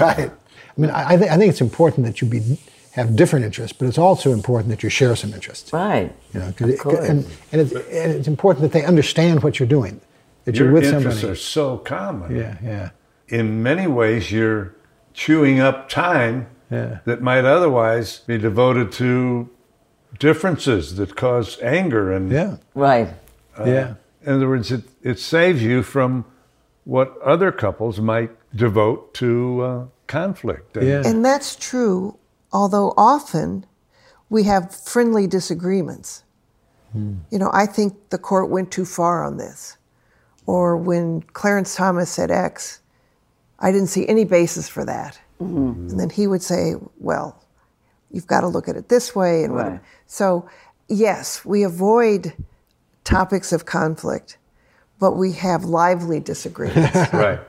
right 0.00 0.30
I 0.76 0.80
mean 0.80 0.90
I, 0.90 1.12
I, 1.12 1.16
th- 1.16 1.30
I 1.30 1.36
think 1.36 1.50
it's 1.50 1.60
important 1.60 2.06
that 2.06 2.20
you 2.20 2.28
be 2.28 2.58
have 2.92 3.16
different 3.16 3.44
interests 3.44 3.76
but 3.78 3.86
it's 3.88 3.98
also 3.98 4.32
important 4.32 4.68
that 4.70 4.82
you 4.82 4.88
share 4.90 5.14
some 5.16 5.32
interests 5.34 5.72
right. 5.72 6.12
you 6.34 6.40
know 6.40 6.52
'cause 6.56 6.68
it- 6.70 6.78
course. 6.80 7.08
and, 7.08 7.26
and, 7.52 7.60
it's, 7.62 7.72
and 7.72 8.12
it's 8.12 8.28
important 8.28 8.62
that 8.62 8.72
they 8.72 8.84
understand 8.84 9.42
what 9.42 9.58
you're 9.58 9.68
doing 9.78 10.00
that 10.44 10.54
Your 10.56 10.66
you're 10.66 10.74
with 10.74 10.84
interests 10.84 11.20
somebody 11.20 11.32
are 11.32 11.36
so 11.36 11.78
common. 11.78 12.36
yeah 12.36 12.56
yeah 12.62 12.90
In 13.28 13.62
many 13.62 13.86
ways, 13.86 14.30
you're 14.30 14.74
chewing 15.14 15.58
up 15.60 15.88
time 15.88 16.36
Yeah. 16.70 16.98
that 17.08 17.20
might 17.22 17.44
otherwise 17.56 18.08
be 18.26 18.36
devoted 18.38 18.92
to 19.02 19.48
differences 20.18 20.96
that 20.96 21.16
cause 21.16 21.58
anger. 21.62 22.12
And 22.12 22.30
yeah 22.30 22.56
Right. 22.74 23.08
yeah 23.58 23.94
in 24.24 24.34
other 24.34 24.48
words, 24.48 24.70
it, 24.70 24.84
it 25.02 25.18
saves 25.18 25.62
you 25.62 25.82
from 25.82 26.24
what 26.84 27.08
other 27.22 27.50
couples 27.52 27.98
might 28.00 28.30
devote 28.54 29.14
to 29.14 29.60
uh, 29.62 29.84
conflict. 30.06 30.76
And 30.76 30.86
yeah 30.86 31.02
And 31.04 31.24
that's 31.24 31.56
true, 31.56 32.16
although 32.52 32.94
often 32.96 33.66
we 34.28 34.44
have 34.44 34.74
friendly 34.74 35.26
disagreements. 35.26 36.24
Hmm. 36.92 37.16
You 37.30 37.38
know, 37.38 37.50
I 37.52 37.66
think 37.66 38.10
the 38.10 38.18
court 38.18 38.50
went 38.50 38.70
too 38.70 38.84
far 38.84 39.24
on 39.24 39.36
this. 39.36 39.76
Or 40.46 40.76
when 40.76 41.22
Clarence 41.22 41.74
Thomas 41.74 42.10
said 42.10 42.30
X, 42.30 42.80
I 43.58 43.70
didn't 43.70 43.88
see 43.88 44.08
any 44.08 44.24
basis 44.24 44.68
for 44.68 44.84
that. 44.84 45.20
Mm-hmm. 45.40 45.90
And 45.90 46.00
then 46.00 46.10
he 46.10 46.26
would 46.26 46.42
say, 46.42 46.74
well, 46.98 47.42
you've 48.10 48.26
got 48.26 48.40
to 48.40 48.48
look 48.48 48.68
at 48.68 48.76
it 48.76 48.88
this 48.88 49.14
way 49.14 49.44
and 49.44 49.54
whatever. 49.54 49.70
Right. 49.76 49.80
So, 50.06 50.48
yes, 50.88 51.44
we 51.44 51.62
avoid 51.62 52.34
topics 53.04 53.52
of 53.52 53.66
conflict, 53.66 54.38
but 54.98 55.12
we 55.12 55.32
have 55.32 55.64
lively 55.64 56.20
disagreements. 56.20 56.96
Right. 57.12 57.40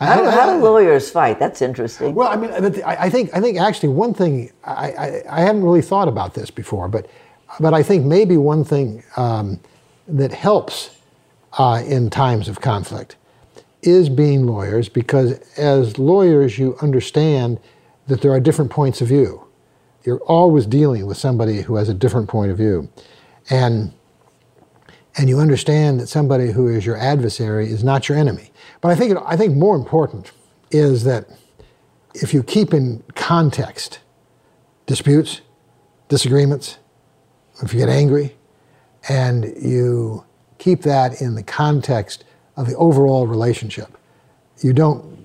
How 0.00 0.22
do, 0.22 0.30
how 0.30 0.52
do 0.52 0.62
lawyers 0.62 1.10
fight? 1.10 1.40
That's 1.40 1.60
interesting. 1.60 2.14
Well, 2.14 2.28
I 2.28 2.36
mean, 2.36 2.50
but 2.50 2.84
I 2.86 3.10
think 3.10 3.30
I 3.34 3.40
think 3.40 3.58
actually 3.58 3.88
one 3.88 4.14
thing 4.14 4.52
I, 4.62 4.92
I, 4.92 5.22
I 5.28 5.40
haven't 5.40 5.64
really 5.64 5.82
thought 5.82 6.06
about 6.06 6.34
this 6.34 6.50
before, 6.50 6.88
but 6.88 7.10
but 7.58 7.74
I 7.74 7.82
think 7.82 8.04
maybe 8.04 8.36
one 8.36 8.62
thing 8.64 9.02
um, 9.16 9.58
that 10.06 10.32
helps 10.32 10.98
uh, 11.58 11.82
in 11.84 12.10
times 12.10 12.48
of 12.48 12.60
conflict 12.60 13.16
is 13.82 14.08
being 14.08 14.46
lawyers 14.46 14.88
because 14.88 15.38
as 15.56 15.98
lawyers 15.98 16.58
you 16.58 16.76
understand 16.80 17.58
that 18.08 18.22
there 18.22 18.32
are 18.32 18.40
different 18.40 18.70
points 18.70 19.00
of 19.00 19.08
view. 19.08 19.44
You're 20.04 20.20
always 20.20 20.66
dealing 20.66 21.06
with 21.06 21.16
somebody 21.16 21.62
who 21.62 21.76
has 21.76 21.88
a 21.88 21.94
different 21.94 22.28
point 22.28 22.50
of 22.50 22.56
view, 22.56 22.88
and 23.50 23.92
and 25.16 25.28
you 25.28 25.40
understand 25.40 26.00
that 26.00 26.06
somebody 26.06 26.52
who 26.52 26.68
is 26.68 26.86
your 26.86 26.96
adversary 26.96 27.70
is 27.70 27.82
not 27.82 28.08
your 28.08 28.16
enemy. 28.16 28.50
But 28.80 28.90
I 28.90 28.94
think 28.94 29.18
I 29.26 29.36
think 29.36 29.56
more 29.56 29.76
important 29.76 30.32
is 30.70 31.04
that 31.04 31.28
if 32.14 32.32
you 32.32 32.42
keep 32.42 32.72
in 32.72 33.02
context 33.14 34.00
disputes, 34.86 35.40
disagreements, 36.08 36.78
if 37.62 37.72
you 37.72 37.80
get 37.80 37.88
angry, 37.88 38.36
and 39.08 39.44
you 39.60 40.24
keep 40.58 40.82
that 40.82 41.20
in 41.20 41.34
the 41.34 41.42
context 41.42 42.24
of 42.56 42.66
the 42.66 42.76
overall 42.76 43.26
relationship, 43.26 43.96
you 44.62 44.72
don't 44.72 45.16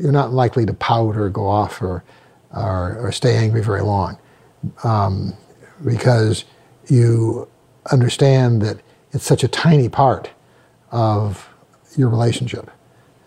you're 0.00 0.12
not 0.12 0.32
likely 0.32 0.66
to 0.66 0.74
pout 0.74 1.16
or 1.16 1.28
go 1.28 1.46
off 1.46 1.80
or 1.82 2.04
or, 2.54 2.98
or 2.98 3.12
stay 3.12 3.36
angry 3.36 3.62
very 3.62 3.82
long. 3.82 4.18
Um, 4.84 5.34
because 5.84 6.44
you 6.88 7.48
understand 7.92 8.62
that 8.62 8.78
it's 9.12 9.24
such 9.24 9.44
a 9.44 9.48
tiny 9.48 9.88
part 9.88 10.30
of 10.90 11.47
your 11.96 12.08
relationship 12.08 12.70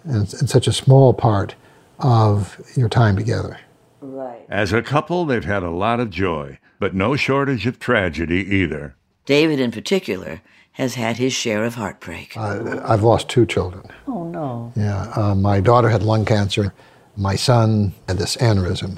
and 0.04 0.24
it's, 0.24 0.42
it's 0.42 0.52
such 0.52 0.68
a 0.68 0.74
small 0.74 1.14
part 1.14 1.56
of 2.00 2.60
your 2.76 2.90
time 2.90 3.16
together. 3.16 3.60
right. 4.02 4.42
As 4.50 4.74
a 4.74 4.82
couple, 4.82 5.26
they've 5.26 5.46
had 5.46 5.64
a 5.64 5.70
lot 5.70 6.00
of 6.00 6.10
joy, 6.10 6.58
but 6.80 6.96
no 6.96 7.16
shortage 7.16 7.68
of 7.68 7.80
tragedy 7.80 8.44
either. 8.56 8.96
David, 9.26 9.60
in 9.60 9.72
particular, 9.72 10.42
has 10.74 10.96
had 10.96 11.18
his 11.18 11.34
share 11.34 11.64
of 11.64 11.76
heartbreak. 11.76 12.36
Uh, 12.36 12.82
I've 12.84 13.04
lost 13.04 13.30
two 13.30 13.46
children. 13.46 13.86
oh 14.08 14.24
no. 14.24 14.74
Yeah, 14.76 15.12
uh, 15.16 15.36
my 15.36 15.60
daughter 15.60 15.90
had 15.90 16.02
lung 16.04 16.26
cancer. 16.26 16.74
My 17.16 17.36
son 17.36 17.94
had 18.08 18.18
this 18.18 18.36
aneurysm. 18.38 18.98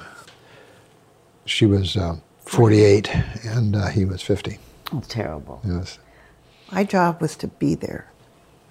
She 1.45 1.65
was 1.65 1.97
uh, 1.97 2.15
48 2.45 3.13
and 3.43 3.75
uh, 3.75 3.87
he 3.87 4.05
was 4.05 4.21
50. 4.21 4.59
That's 4.93 5.07
terrible. 5.07 5.59
Yes. 5.65 5.99
My 6.71 6.83
job 6.83 7.21
was 7.21 7.35
to 7.37 7.47
be 7.47 7.75
there. 7.75 8.12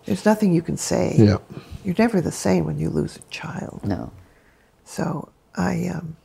There's 0.06 0.24
nothing 0.24 0.52
you 0.52 0.62
can 0.62 0.76
say. 0.76 1.14
Yeah. 1.16 1.38
You're 1.84 1.94
never 1.98 2.20
the 2.20 2.32
same 2.32 2.64
when 2.64 2.78
you 2.78 2.90
lose 2.90 3.16
a 3.16 3.22
child. 3.30 3.80
No. 3.84 4.12
So 4.84 5.30
I, 5.56 5.88
um, 5.94 6.16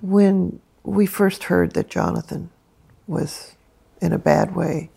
when 0.00 0.60
we 0.84 1.06
first 1.06 1.44
heard 1.44 1.72
that 1.74 1.88
Jonathan 1.88 2.50
was 3.06 3.54
in 4.00 4.12
a 4.12 4.18
bad 4.18 4.54
way, 4.54 4.90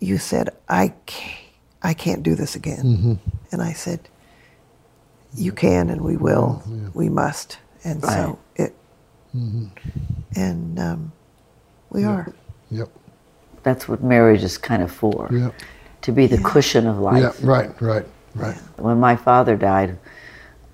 you 0.00 0.18
said, 0.18 0.50
"I 0.68 0.94
can't, 1.06 1.38
I 1.82 1.94
can't 1.94 2.22
do 2.22 2.34
this 2.34 2.54
again," 2.54 3.18
and 3.52 3.62
I 3.62 3.72
said, 3.72 4.08
"You 5.34 5.52
can, 5.52 5.90
and 5.90 6.00
we 6.00 6.16
will. 6.16 6.62
We 6.94 7.08
must." 7.08 7.58
And 7.84 8.02
Right. 8.02 8.12
so 8.14 8.38
it, 8.56 8.74
and 9.32 10.78
um, 10.78 11.12
We 11.90 12.04
are. 12.04 12.32
Yep. 12.70 12.88
That's 13.62 13.88
what 13.88 14.02
marriage 14.02 14.42
is 14.42 14.58
kind 14.58 14.82
of 14.82 14.90
for. 14.92 15.28
Yep. 15.32 15.54
To 16.02 16.12
be 16.12 16.26
the 16.26 16.38
cushion 16.38 16.86
of 16.86 16.98
life. 16.98 17.40
Yeah. 17.40 17.46
Right. 17.46 17.82
Right. 17.82 18.06
Right. 18.34 18.56
When 18.76 18.98
my 18.98 19.16
father 19.16 19.56
died, 19.56 19.98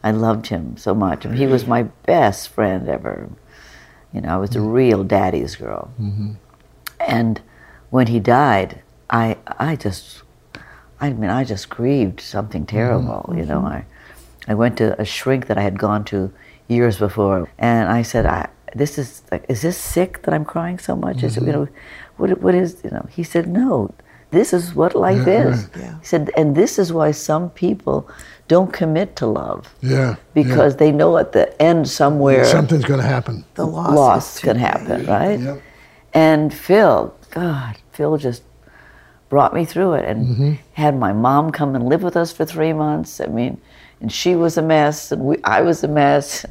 I 0.02 0.10
loved 0.10 0.48
him 0.48 0.76
so 0.76 0.94
much. 0.94 1.24
He 1.24 1.46
was 1.46 1.66
my 1.66 1.84
best 2.04 2.50
friend 2.50 2.88
ever. 2.88 3.28
You 4.12 4.20
know, 4.20 4.28
I 4.28 4.36
was 4.36 4.54
a 4.54 4.60
real 4.60 5.04
daddy's 5.04 5.56
girl. 5.56 5.90
Mm-hmm. 6.00 6.34
And 7.00 7.40
when 7.90 8.06
he 8.06 8.20
died, 8.20 8.82
I 9.10 9.36
I 9.46 9.76
just 9.76 10.22
I 11.00 11.12
mean 11.12 11.30
I 11.30 11.44
just 11.44 11.68
grieved 11.68 12.20
something 12.20 12.62
mm-hmm. 12.62 12.76
terrible. 12.76 13.34
You 13.36 13.46
know, 13.46 13.60
mm-hmm. 13.60 13.78
I 13.78 13.84
I 14.48 14.54
went 14.54 14.78
to 14.78 15.00
a 15.00 15.04
shrink 15.04 15.46
that 15.48 15.58
I 15.58 15.62
had 15.62 15.78
gone 15.78 16.04
to 16.06 16.32
years 16.68 16.98
before, 16.98 17.50
and 17.58 17.88
I 17.88 18.02
said, 18.02 18.26
I, 18.26 18.48
"This 18.74 18.98
is 18.98 19.22
like, 19.32 19.44
is 19.48 19.62
this 19.62 19.76
sick 19.76 20.22
that 20.22 20.34
I'm 20.34 20.44
crying 20.44 20.78
so 20.78 20.94
much? 20.94 21.22
Is 21.22 21.36
it 21.36 21.44
you 21.44 21.52
know, 21.52 21.68
what 22.16 22.40
what 22.40 22.54
is 22.54 22.80
you 22.84 22.90
know?" 22.90 23.06
He 23.10 23.22
said, 23.22 23.48
"No, 23.48 23.92
this 24.30 24.52
is 24.52 24.74
what 24.74 24.94
life 24.94 25.26
Yeah, 25.26 25.48
is." 25.48 25.62
right. 25.62 25.76
Yeah. 25.82 25.98
He 26.00 26.06
said, 26.06 26.30
and 26.36 26.54
this 26.56 26.78
is 26.78 26.92
why 26.92 27.10
some 27.12 27.50
people 27.50 28.08
don't 28.48 28.72
commit 28.72 29.16
to 29.16 29.26
love 29.26 29.74
Yeah. 29.80 30.16
because 30.34 30.76
they 30.76 30.92
know 30.92 31.16
at 31.18 31.32
the 31.32 31.60
end 31.60 31.88
somewhere 31.88 32.44
Something's 32.44 32.84
going 32.84 33.00
to 33.00 33.06
happen. 33.06 33.44
The 33.54 33.66
loss, 33.66 33.94
loss 33.94 34.38
can 34.40 34.56
happen, 34.56 35.00
big. 35.00 35.08
right? 35.08 35.40
Yep. 35.40 35.62
And 36.14 36.54
Phil, 36.54 37.12
God, 37.30 37.76
Phil 37.92 38.16
just 38.16 38.42
brought 39.28 39.52
me 39.52 39.64
through 39.64 39.94
it 39.94 40.04
and 40.04 40.26
Mm-hmm. 40.26 40.52
had 40.74 40.96
my 40.96 41.12
mom 41.12 41.50
come 41.50 41.74
and 41.74 41.88
live 41.88 42.02
with 42.04 42.16
us 42.16 42.30
for 42.32 42.44
three 42.44 42.72
months. 42.72 43.20
I 43.20 43.26
mean, 43.26 43.60
and 44.00 44.12
she 44.12 44.36
was 44.36 44.56
a 44.56 44.62
mess, 44.62 45.10
and 45.10 45.22
we, 45.22 45.36
I 45.42 45.62
was 45.62 45.82
a 45.82 45.88
mess. 45.88 46.46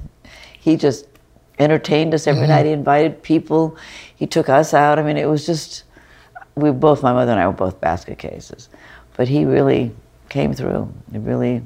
He 0.60 0.76
just 0.76 1.06
entertained 1.60 2.14
us 2.14 2.26
Mm-hmm. 2.26 2.36
every 2.36 2.48
night. 2.48 2.66
He 2.66 2.74
invited 2.74 3.24
people. 3.24 3.78
He 4.14 4.28
took 4.28 4.50
us 4.50 4.74
out. 4.74 5.00
I 5.00 5.04
mean, 5.04 5.16
it 5.18 5.30
was 5.30 5.46
just 5.46 5.84
we 6.56 6.72
both. 6.72 7.04
My 7.04 7.14
mother 7.14 7.32
and 7.32 7.40
I 7.40 7.48
were 7.48 7.54
both 7.54 7.80
basket 7.82 8.18
cases, 8.18 8.70
but 9.18 9.28
he 9.28 9.46
really 9.46 9.92
came 10.30 10.54
through. 10.54 10.92
He 11.12 11.18
really, 11.20 11.62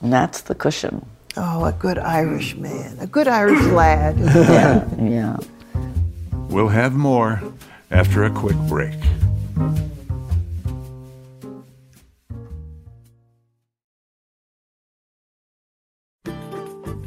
and 0.00 0.12
that's 0.12 0.42
the 0.42 0.54
cushion. 0.54 1.04
Oh, 1.36 1.64
a 1.64 1.72
good 1.72 1.98
Irish 1.98 2.56
man, 2.56 2.96
a 2.98 3.06
good 3.06 3.28
Irish 3.28 3.62
lad. 3.66 4.18
Yeah, 4.20 4.88
yeah. 5.00 5.36
We'll 6.48 6.68
have 6.68 6.94
more 6.94 7.40
after 7.90 8.24
a 8.24 8.30
quick 8.30 8.56
break. 8.68 8.96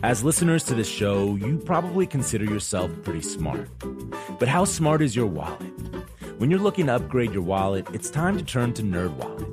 As 0.02 0.22
listeners 0.22 0.66
to 0.66 0.76
this 0.76 0.88
show, 0.88 1.36
you 1.36 1.58
probably 1.60 2.06
consider 2.06 2.44
yourself 2.44 2.92
pretty 3.04 3.22
smart. 3.22 3.70
But 4.38 4.50
how 4.50 4.66
smart 4.66 5.02
is 5.02 5.16
your 5.16 5.28
wallet? 5.28 5.72
When 6.38 6.50
you're 6.50 6.60
looking 6.60 6.88
to 6.88 6.96
upgrade 6.96 7.32
your 7.32 7.44
wallet, 7.44 7.88
it's 7.94 8.10
time 8.10 8.38
to 8.38 8.44
turn 8.44 8.74
to 8.74 8.82
NerdWallet. 8.82 9.53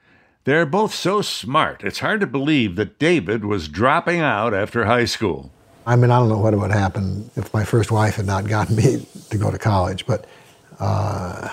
They're 0.43 0.65
both 0.65 0.93
so 0.93 1.21
smart, 1.21 1.83
it's 1.83 1.99
hard 1.99 2.19
to 2.21 2.27
believe 2.27 2.75
that 2.75 2.97
David 2.97 3.45
was 3.45 3.67
dropping 3.67 4.19
out 4.19 4.53
after 4.55 4.85
high 4.85 5.05
school. 5.05 5.51
I 5.85 5.95
mean, 5.95 6.09
I 6.09 6.19
don't 6.19 6.29
know 6.29 6.39
what 6.39 6.55
would 6.57 6.71
happen 6.71 7.29
if 7.35 7.53
my 7.53 7.63
first 7.63 7.91
wife 7.91 8.15
had 8.15 8.25
not 8.25 8.47
gotten 8.47 8.75
me 8.81 9.05
to 9.29 9.37
go 9.37 9.51
to 9.51 9.59
college, 9.59 10.05
but 10.07 10.25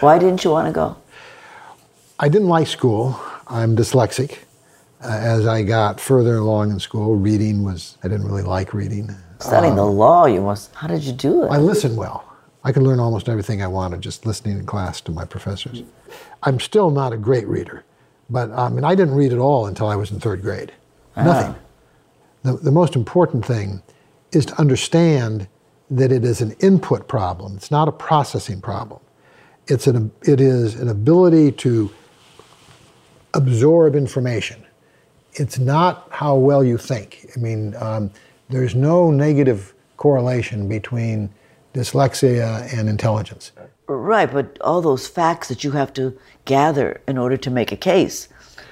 Why 0.00 0.18
didn't 0.18 0.42
you 0.44 0.50
want 0.50 0.68
to 0.68 0.72
go? 0.72 0.96
I 2.18 2.28
didn't 2.28 2.48
like 2.48 2.66
school. 2.66 3.20
I'm 3.46 3.76
dyslexic. 3.76 4.38
Uh, 5.02 5.08
as 5.08 5.46
I 5.46 5.62
got 5.62 6.00
further 6.00 6.36
along 6.36 6.70
in 6.72 6.80
school, 6.80 7.14
reading 7.14 7.62
was, 7.62 7.98
I 8.02 8.08
didn't 8.08 8.26
really 8.26 8.42
like 8.42 8.74
reading. 8.74 9.14
Studying 9.38 9.76
the 9.76 9.84
law, 9.84 10.26
you 10.26 10.40
must. 10.40 10.74
How 10.74 10.88
did 10.88 11.04
you 11.04 11.12
do 11.12 11.44
it? 11.44 11.48
I 11.48 11.58
listened 11.58 11.96
well. 11.96 12.24
I 12.64 12.72
could 12.72 12.82
learn 12.82 12.98
almost 12.98 13.28
everything 13.28 13.62
I 13.62 13.68
wanted 13.68 14.00
just 14.00 14.26
listening 14.26 14.58
in 14.58 14.66
class 14.66 15.00
to 15.02 15.12
my 15.12 15.24
professors. 15.24 15.84
I'm 16.42 16.58
still 16.58 16.90
not 16.90 17.12
a 17.12 17.16
great 17.16 17.46
reader, 17.46 17.84
but 18.30 18.50
I 18.50 18.68
mean, 18.68 18.84
I 18.84 18.94
didn't 18.94 19.14
read 19.14 19.32
at 19.32 19.38
all 19.38 19.66
until 19.66 19.86
I 19.86 19.96
was 19.96 20.10
in 20.10 20.20
third 20.20 20.42
grade. 20.42 20.72
Nothing. 21.16 21.54
The, 22.42 22.52
the 22.54 22.70
most 22.70 22.94
important 22.94 23.44
thing 23.44 23.82
is 24.32 24.46
to 24.46 24.60
understand 24.60 25.48
that 25.90 26.12
it 26.12 26.24
is 26.24 26.40
an 26.40 26.52
input 26.60 27.08
problem. 27.08 27.56
It's 27.56 27.70
not 27.70 27.88
a 27.88 27.92
processing 27.92 28.60
problem. 28.60 29.00
It's 29.66 29.86
an, 29.86 30.10
it 30.22 30.40
is 30.40 30.74
an 30.74 30.88
ability 30.88 31.52
to 31.52 31.90
absorb 33.34 33.94
information. 33.96 34.64
It's 35.34 35.58
not 35.58 36.08
how 36.10 36.36
well 36.36 36.64
you 36.64 36.78
think. 36.78 37.30
I 37.36 37.40
mean, 37.40 37.74
um, 37.76 38.10
there's 38.48 38.74
no 38.74 39.10
negative 39.10 39.74
correlation 39.96 40.68
between 40.68 41.30
dyslexia 41.74 42.72
and 42.76 42.88
intelligence. 42.88 43.52
Right, 43.88 44.30
but 44.30 44.60
all 44.60 44.82
those 44.82 45.08
facts 45.08 45.48
that 45.48 45.64
you 45.64 45.70
have 45.70 45.94
to 45.94 46.16
gather 46.44 47.00
in 47.08 47.16
order 47.16 47.38
to 47.38 47.50
make 47.50 47.72
a 47.72 47.76
case, 47.76 48.28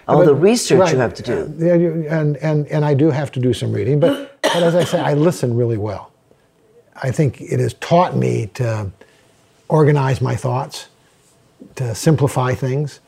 all 0.06 0.24
the 0.24 0.34
research 0.34 0.78
right, 0.78 0.92
you 0.92 0.98
have 0.98 1.14
to 1.14 1.22
do. 1.22 2.06
and, 2.08 2.36
and, 2.36 2.66
and 2.68 2.84
I 2.84 2.94
do 2.94 3.10
have 3.10 3.32
to 3.32 3.40
do 3.40 3.52
some 3.52 3.72
reading, 3.72 3.98
but, 3.98 4.40
but 4.42 4.62
as 4.62 4.74
I 4.74 4.84
say, 4.84 5.00
I 5.00 5.14
listen 5.14 5.56
really 5.56 5.78
well. 5.78 6.12
I 7.02 7.10
think 7.10 7.40
it 7.40 7.60
has 7.60 7.74
taught 7.74 8.16
me 8.16 8.46
to 8.54 8.92
organize 9.68 10.20
my 10.20 10.36
thoughts, 10.36 10.88
to 11.76 11.94
simplify 11.94 12.54
things, 12.54 13.00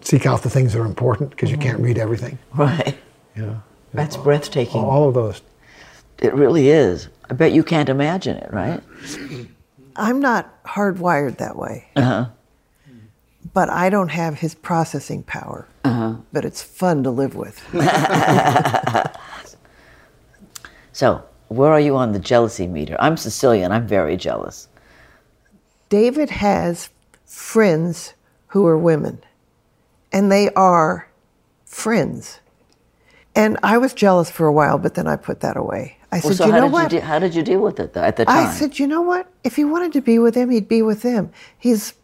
seek 0.00 0.26
out 0.26 0.42
the 0.42 0.50
things 0.50 0.72
that 0.72 0.80
are 0.80 0.86
important 0.86 1.30
because 1.30 1.50
you 1.50 1.56
mm-hmm. 1.56 1.68
can't 1.68 1.80
read 1.80 1.98
everything. 1.98 2.38
Right. 2.54 2.98
You 3.36 3.42
know, 3.46 3.62
That's 3.94 4.16
breathtaking. 4.16 4.80
all 4.80 5.08
of 5.08 5.14
those. 5.14 5.42
It 6.18 6.34
really 6.34 6.68
is. 6.68 7.08
I 7.30 7.34
bet 7.34 7.52
you 7.52 7.62
can't 7.62 7.88
imagine 7.88 8.36
it, 8.36 8.52
right? 8.52 8.82
I'm 9.96 10.20
not 10.20 10.62
hardwired 10.64 11.38
that 11.38 11.56
way. 11.56 11.88
Uh-huh. 11.96 12.28
But 13.52 13.70
I 13.70 13.90
don't 13.90 14.10
have 14.10 14.38
his 14.38 14.54
processing 14.54 15.22
power. 15.22 15.66
Uh-huh. 15.84 16.16
But 16.32 16.44
it's 16.44 16.62
fun 16.62 17.02
to 17.04 17.10
live 17.10 17.34
with. 17.34 17.60
So, 21.00 21.24
where 21.48 21.72
are 21.72 21.80
you 21.80 21.96
on 21.96 22.12
the 22.12 22.18
jealousy 22.18 22.66
meter? 22.66 22.94
I'm 23.00 23.16
Sicilian. 23.16 23.72
I'm 23.72 23.86
very 23.86 24.18
jealous. 24.18 24.68
David 25.88 26.28
has 26.28 26.90
friends 27.24 28.12
who 28.48 28.66
are 28.66 28.76
women, 28.76 29.22
and 30.12 30.30
they 30.30 30.50
are 30.50 31.08
friends. 31.64 32.40
And 33.34 33.56
I 33.62 33.78
was 33.78 33.94
jealous 33.94 34.30
for 34.30 34.46
a 34.46 34.52
while, 34.52 34.76
but 34.76 34.92
then 34.92 35.06
I 35.06 35.16
put 35.16 35.40
that 35.40 35.56
away. 35.56 35.96
I 36.12 36.16
Well, 36.16 36.22
said, 36.32 36.36
so 36.38 36.46
you 36.46 36.52
know 36.52 36.66
what? 36.66 36.92
you 36.92 36.98
de- 37.00 37.04
how 37.06 37.18
did 37.18 37.34
you 37.34 37.42
deal 37.42 37.60
with 37.60 37.78
it 37.78 37.92
though, 37.92 38.02
at 38.02 38.16
the 38.16 38.24
time? 38.24 38.48
I 38.48 38.52
said, 38.52 38.78
you 38.78 38.86
know 38.86 39.00
what? 39.02 39.28
If 39.44 39.56
he 39.56 39.64
wanted 39.64 39.92
to 39.92 40.00
be 40.00 40.18
with 40.18 40.34
him, 40.34 40.50
he'd 40.50 40.68
be 40.68 40.82
with 40.82 41.02
him. 41.02 41.30
He's 41.58 41.94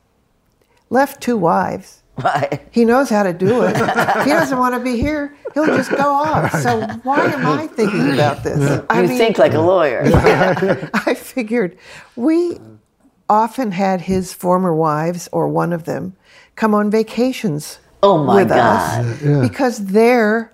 left 0.91 1.21
two 1.21 1.37
wives. 1.37 2.03
right. 2.25 2.67
He 2.71 2.85
knows 2.85 3.11
how 3.11 3.23
to 3.25 3.33
do 3.33 3.63
it. 3.63 3.77
He 4.25 4.31
doesn't 4.33 4.59
want 4.59 4.75
to 4.75 4.81
be 4.81 4.97
here, 5.01 5.37
he'll 5.55 5.67
just 5.67 5.91
go 5.91 6.13
off. 6.15 6.51
So 6.53 6.81
why 7.03 7.21
am 7.27 7.47
I 7.47 7.67
thinking 7.67 8.13
about 8.15 8.43
this? 8.45 8.83
I 8.89 9.03
you 9.03 9.09
mean, 9.09 9.19
think 9.19 9.39
like 9.39 9.55
a 9.55 9.61
lawyer. 9.61 10.03
I 10.95 11.15
figured 11.15 11.77
we 12.17 12.59
often 13.29 13.73
had 13.73 14.03
his 14.03 14.33
former 14.33 14.75
wives 14.75 15.29
or 15.33 15.49
one 15.49 15.73
of 15.73 15.85
them 15.85 16.17
come 16.55 16.75
on 16.75 16.91
vacations 16.91 17.79
Oh 18.03 18.23
my 18.23 18.37
with 18.37 18.49
God. 18.49 19.05
us 19.05 19.43
because 19.49 19.87
their 19.87 20.53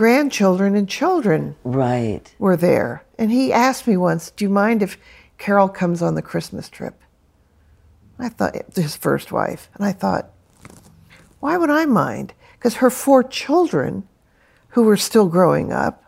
grandchildren 0.00 0.74
and 0.74 0.88
children 0.88 1.54
right. 1.62 2.34
were 2.38 2.56
there. 2.56 3.04
And 3.18 3.30
he 3.30 3.52
asked 3.52 3.86
me 3.86 3.98
once, 3.98 4.30
"Do 4.30 4.46
you 4.46 4.48
mind 4.48 4.82
if 4.82 4.96
Carol 5.36 5.68
comes 5.68 6.00
on 6.00 6.14
the 6.14 6.22
Christmas 6.22 6.70
trip?" 6.70 6.98
I 8.18 8.30
thought 8.30 8.56
his 8.74 8.96
first 8.96 9.30
wife, 9.30 9.68
and 9.74 9.84
I 9.84 9.92
thought, 9.92 10.30
why 11.40 11.58
would 11.58 11.68
I 11.68 11.84
mind? 11.84 12.32
Because 12.54 12.76
her 12.76 12.88
four 12.88 13.22
children, 13.22 14.08
who 14.68 14.84
were 14.84 14.96
still 14.96 15.28
growing 15.28 15.70
up, 15.70 16.02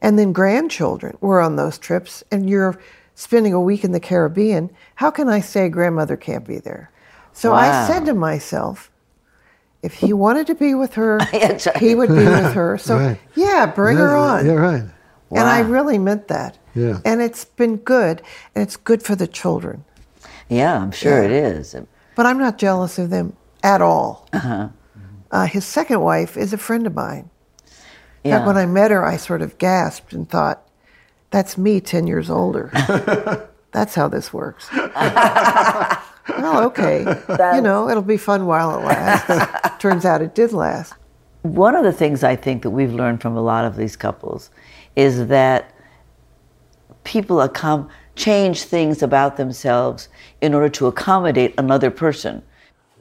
and 0.00 0.18
then 0.18 0.32
grandchildren 0.32 1.16
were 1.20 1.40
on 1.40 1.54
those 1.54 1.78
trips, 1.78 2.24
and 2.32 2.50
you're 2.50 2.80
spending 3.14 3.52
a 3.52 3.60
week 3.60 3.84
in 3.84 3.92
the 3.92 4.00
Caribbean. 4.00 4.70
How 4.96 5.12
can 5.12 5.28
I 5.28 5.38
say 5.38 5.68
grandmother 5.68 6.16
can't 6.16 6.44
be 6.44 6.58
there? 6.58 6.90
So 7.32 7.52
I 7.52 7.86
said 7.86 8.06
to 8.06 8.14
myself, 8.14 8.90
if 9.82 9.94
he 9.94 10.12
wanted 10.12 10.46
to 10.48 10.54
be 10.54 10.74
with 10.74 10.94
her, 10.94 11.18
he 11.78 11.94
would 11.94 12.08
be 12.08 12.14
with 12.14 12.52
her. 12.52 12.78
So 12.82 12.96
Right. 12.98 13.20
yeah, 13.34 13.66
bring 13.66 13.96
her 13.96 14.16
on. 14.16 14.46
Yeah, 14.46 14.52
right. 14.52 14.84
And 15.30 15.48
I 15.48 15.60
really 15.60 15.98
meant 15.98 16.28
that. 16.28 16.58
Yeah. 16.74 16.98
And 17.04 17.20
it's 17.22 17.44
been 17.44 17.76
good, 17.76 18.22
and 18.54 18.62
it's 18.62 18.76
good 18.76 19.02
for 19.02 19.14
the 19.16 19.26
children. 19.26 19.84
Yeah, 20.48 20.76
I'm 20.78 20.90
sure 20.90 21.22
it 21.22 21.30
is. 21.30 21.74
But 22.16 22.26
I'm 22.26 22.38
not 22.38 22.58
jealous 22.58 22.98
of 22.98 23.10
them 23.10 23.36
at 23.62 23.80
all. 23.80 24.28
Uh-huh. 24.32 24.68
his 25.46 25.64
second 25.64 26.00
wife 26.00 26.36
is 26.36 26.52
a 26.52 26.58
friend 26.58 26.86
of 26.86 26.94
mine. 26.94 27.30
Yeah. 28.24 28.38
fact, 28.38 28.46
when 28.48 28.56
I 28.56 28.66
met 28.66 28.90
her, 28.90 29.04
I 29.04 29.16
sort 29.16 29.40
of 29.42 29.56
gasped 29.58 30.12
and 30.12 30.28
thought, 30.28 30.62
that's 31.30 31.56
me 31.56 31.80
10 31.80 32.06
years 32.06 32.28
older. 32.28 32.70
that's 33.72 33.94
how 33.94 34.08
this 34.08 34.32
works. 34.32 34.68
Well, 36.38 36.64
okay. 36.64 37.04
You 37.54 37.60
know, 37.60 37.88
it'll 37.88 38.02
be 38.02 38.16
fun 38.16 38.46
while 38.46 38.78
it 38.78 38.84
lasts. 38.84 39.78
Turns 39.78 40.04
out 40.04 40.22
it 40.22 40.34
did 40.34 40.52
last. 40.52 40.94
One 41.42 41.74
of 41.74 41.84
the 41.84 41.92
things 41.92 42.22
I 42.22 42.36
think 42.36 42.62
that 42.62 42.70
we've 42.70 42.92
learned 42.92 43.20
from 43.22 43.36
a 43.36 43.42
lot 43.42 43.64
of 43.64 43.76
these 43.76 43.96
couples 43.96 44.50
is 44.96 45.26
that 45.28 45.74
people 47.04 47.36
accom- 47.38 47.88
change 48.14 48.62
things 48.62 49.02
about 49.02 49.36
themselves 49.36 50.08
in 50.40 50.54
order 50.54 50.68
to 50.68 50.86
accommodate 50.86 51.54
another 51.58 51.90
person. 51.90 52.42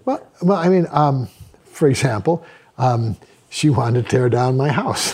Well, 0.06 0.26
well, 0.42 0.58
I 0.58 0.70
mean, 0.70 0.88
um, 0.92 1.28
for 1.66 1.90
example, 1.90 2.46
um, 2.78 3.18
she 3.50 3.70
wanted 3.70 4.04
to 4.04 4.10
tear 4.10 4.30
down 4.30 4.56
my 4.58 4.70
house. 4.70 5.12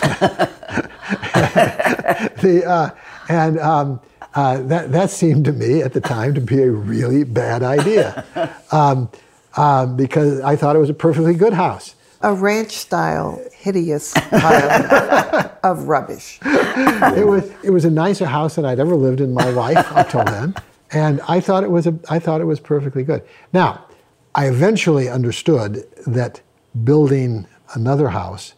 the, 2.40 2.62
uh, 2.66 2.90
and 3.28 3.58
um, 3.58 4.00
uh, 4.36 4.60
that, 4.62 4.92
that 4.92 5.10
seemed 5.10 5.46
to 5.46 5.52
me 5.52 5.80
at 5.82 5.94
the 5.94 6.00
time 6.00 6.34
to 6.34 6.40
be 6.42 6.62
a 6.62 6.70
really 6.70 7.24
bad 7.24 7.62
idea 7.62 8.22
um, 8.70 9.10
um, 9.56 9.96
because 9.96 10.40
I 10.42 10.56
thought 10.56 10.76
it 10.76 10.78
was 10.78 10.90
a 10.90 10.94
perfectly 10.94 11.34
good 11.34 11.54
house. 11.54 11.94
A 12.20 12.34
ranch 12.34 12.72
style, 12.72 13.42
hideous 13.54 14.12
pile 14.30 15.58
of 15.64 15.88
rubbish. 15.88 16.38
It 16.44 17.26
was, 17.26 17.50
it 17.64 17.70
was 17.70 17.86
a 17.86 17.90
nicer 17.90 18.26
house 18.26 18.56
than 18.56 18.66
I'd 18.66 18.78
ever 18.78 18.94
lived 18.94 19.20
in 19.20 19.32
my 19.32 19.48
life 19.50 19.90
up 19.92 20.10
till 20.10 20.24
then. 20.24 20.54
And 20.92 21.20
I 21.26 21.40
thought 21.40 21.64
it 21.64 21.70
was, 21.70 21.86
a, 21.86 21.98
I 22.10 22.18
thought 22.18 22.40
it 22.40 22.44
was 22.44 22.60
perfectly 22.60 23.04
good. 23.04 23.22
Now, 23.52 23.86
I 24.34 24.48
eventually 24.48 25.08
understood 25.08 25.86
that 26.06 26.42
building 26.84 27.46
another 27.74 28.10
house 28.10 28.52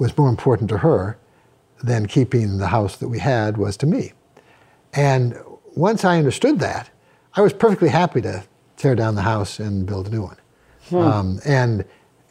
was 0.00 0.16
more 0.18 0.28
important 0.28 0.68
to 0.70 0.78
her 0.78 1.18
than 1.82 2.06
keeping 2.06 2.58
the 2.58 2.68
house 2.68 2.96
that 2.96 3.08
we 3.08 3.20
had 3.20 3.56
was 3.56 3.76
to 3.78 3.86
me. 3.86 4.12
And 4.94 5.38
once 5.74 6.04
I 6.04 6.18
understood 6.18 6.58
that, 6.60 6.90
I 7.34 7.40
was 7.40 7.52
perfectly 7.52 7.88
happy 7.88 8.20
to 8.22 8.44
tear 8.76 8.94
down 8.94 9.14
the 9.14 9.22
house 9.22 9.58
and 9.58 9.86
build 9.86 10.08
a 10.08 10.10
new 10.10 10.22
one. 10.22 10.36
Um, 10.92 11.40
and, 11.44 11.84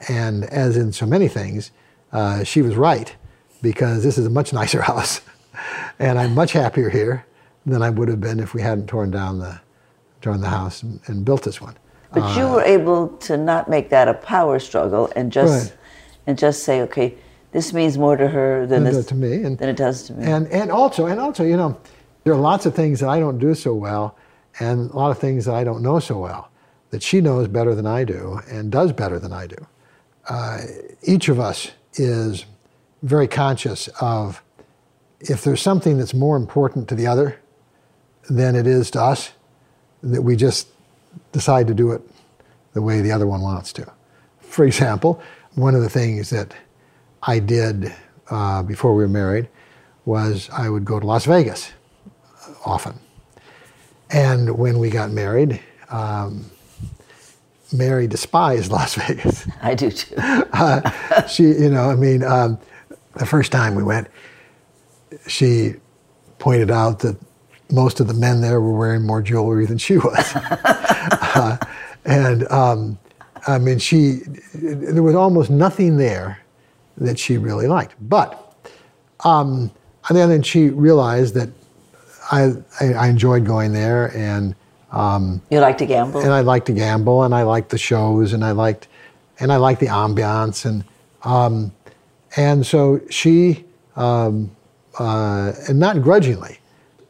and 0.09 0.45
as 0.45 0.77
in 0.77 0.91
so 0.91 1.05
many 1.05 1.27
things, 1.27 1.71
uh, 2.11 2.43
she 2.43 2.61
was 2.61 2.75
right 2.75 3.15
because 3.61 4.03
this 4.03 4.17
is 4.17 4.25
a 4.25 4.29
much 4.29 4.51
nicer 4.61 4.81
house. 4.81 5.21
and 5.99 6.17
I'm 6.19 6.33
much 6.33 6.53
happier 6.53 6.89
here 6.89 7.25
than 7.65 7.81
I 7.81 7.89
would 7.89 8.07
have 8.07 8.21
been 8.21 8.39
if 8.39 8.53
we 8.53 8.61
hadn't 8.61 8.87
torn 8.87 9.11
down 9.11 9.39
the, 9.39 9.59
torn 10.21 10.41
the 10.41 10.49
house 10.49 10.83
and, 10.83 10.99
and 11.07 11.23
built 11.25 11.43
this 11.43 11.61
one. 11.61 11.75
But 12.13 12.37
you 12.37 12.47
were 12.47 12.61
able 12.63 13.09
to 13.09 13.35
not 13.37 13.69
make 13.69 13.89
that 13.89 14.07
a 14.07 14.13
power 14.13 14.59
struggle 14.59 15.11
and 15.15 15.31
just 15.31 15.71
Right. 15.71 15.77
and 16.25 16.37
just 16.37 16.63
say, 16.63 16.81
okay, 16.83 17.15
this 17.51 17.73
means 17.73 17.97
more 17.97 18.15
to 18.15 18.27
her 18.29 18.65
than, 18.65 18.85
Than 18.85 18.93
this, 18.93 19.05
to 19.07 19.15
me, 19.15 19.43
and- 19.43 19.57
than 19.57 19.69
it 19.69 19.75
does 19.75 20.03
to 20.03 20.13
me. 20.13 20.25
And 20.25 20.47
and 20.47 20.71
also 20.71 21.05
and 21.07 21.19
also, 21.19 21.43
you 21.43 21.57
know, 21.57 21.77
there 22.27 22.33
are 22.33 22.41
lots 22.41 22.65
of 22.65 22.75
things 22.75 22.99
that 22.99 23.07
I 23.07 23.21
don't 23.21 23.37
do 23.37 23.55
so 23.55 23.73
well, 23.73 24.17
and 24.59 24.91
a 24.91 24.97
lot 24.97 25.11
of 25.11 25.17
things 25.17 25.45
that 25.45 25.55
I 25.55 25.63
don't 25.63 25.81
know 25.81 25.97
so 25.99 26.19
well 26.19 26.51
that 26.89 27.01
she 27.01 27.21
knows 27.21 27.47
better 27.47 27.73
than 27.73 27.85
I 27.85 28.03
do 28.03 28.41
and 28.49 28.69
does 28.69 28.91
better 28.91 29.17
than 29.17 29.31
I 29.31 29.47
do. 29.47 29.55
Uh, 30.27 30.59
each 31.03 31.29
of 31.29 31.39
us 31.39 31.71
is 31.93 32.43
very 33.01 33.29
conscious 33.29 33.87
of 34.01 34.43
if 35.21 35.45
there's 35.45 35.61
something 35.61 35.97
that's 35.97 36.13
more 36.13 36.35
important 36.35 36.89
to 36.89 36.95
the 36.95 37.07
other 37.07 37.39
than 38.29 38.57
it 38.57 38.67
is 38.67 38.91
to 38.91 39.01
us, 39.01 39.31
that 40.03 40.21
we 40.21 40.35
just 40.35 40.67
decide 41.31 41.65
to 41.67 41.73
do 41.73 41.93
it 41.93 42.01
the 42.73 42.81
way 42.81 42.99
the 42.99 43.13
other 43.13 43.25
one 43.25 43.39
wants 43.39 43.71
to. 43.71 43.89
For 44.41 44.65
example, 44.65 45.21
one 45.55 45.75
of 45.75 45.81
the 45.81 45.89
things 45.89 46.29
that 46.31 46.53
I 47.23 47.39
did 47.39 47.95
uh, 48.29 48.63
before 48.63 48.93
we 48.93 49.03
were 49.03 49.07
married 49.09 49.47
was 50.03 50.49
I 50.51 50.67
would 50.67 50.83
go 50.83 50.99
to 50.99 51.07
Las 51.07 51.23
Vegas 51.23 51.71
often. 52.65 52.99
And 54.09 54.57
when 54.57 54.79
we 54.79 54.89
got 54.89 55.11
married, 55.11 55.59
um, 55.89 56.49
Mary 57.73 58.07
despised 58.07 58.71
Las 58.77 58.95
Vegas. 58.95 59.47
I 59.61 59.75
do 59.75 59.91
too. 59.91 60.15
Uh, 60.53 61.27
she, 61.27 61.43
you 61.43 61.69
know, 61.69 61.91
I 61.91 61.95
mean, 61.95 62.23
um, 62.23 62.57
the 63.15 63.27
first 63.27 63.51
time 63.51 63.75
we 63.75 63.83
went, 63.83 64.07
she 65.27 65.75
pointed 66.39 66.71
out 66.71 66.99
that 66.99 67.15
most 67.71 67.99
of 67.99 68.07
the 68.07 68.13
men 68.13 68.41
there 68.41 68.59
were 68.59 68.75
wearing 68.75 69.05
more 69.05 69.21
jewelry 69.21 69.67
than 69.67 69.77
she 69.77 69.97
was. 69.97 70.31
uh, 70.35 71.57
and 72.05 72.49
um, 72.51 72.97
I 73.45 73.59
mean, 73.59 73.77
she, 73.77 74.21
there 74.53 75.03
was 75.03 75.13
almost 75.13 75.51
nothing 75.51 75.97
there 75.97 76.39
that 76.97 77.19
she 77.19 77.37
really 77.37 77.67
liked. 77.67 77.93
But, 78.01 78.55
um, 79.23 79.71
and 80.09 80.17
then 80.17 80.41
she 80.41 80.69
realized 80.69 81.35
that 81.35 81.49
I, 82.31 82.53
I, 82.81 83.07
enjoyed 83.07 83.45
going 83.45 83.73
there 83.73 84.15
and, 84.15 84.55
um, 84.91 85.41
You 85.49 85.59
like 85.59 85.77
to 85.79 85.85
gamble? 85.85 86.21
and 86.21 86.31
I 86.31 86.41
liked 86.41 86.67
to 86.67 86.73
gamble, 86.73 87.23
and 87.23 87.33
I 87.33 87.43
liked 87.43 87.69
the 87.69 87.77
shows, 87.77 88.33
and 88.33 88.43
I 88.43 88.51
liked, 88.51 88.87
and 89.39 89.51
I 89.51 89.57
liked 89.57 89.79
the 89.79 89.87
ambiance, 89.87 90.65
and 90.65 90.83
um, 91.23 91.71
and 92.35 92.65
so 92.65 93.01
she, 93.09 93.65
um, 93.95 94.55
uh, 94.99 95.53
and 95.67 95.79
not 95.79 96.01
grudgingly. 96.01 96.59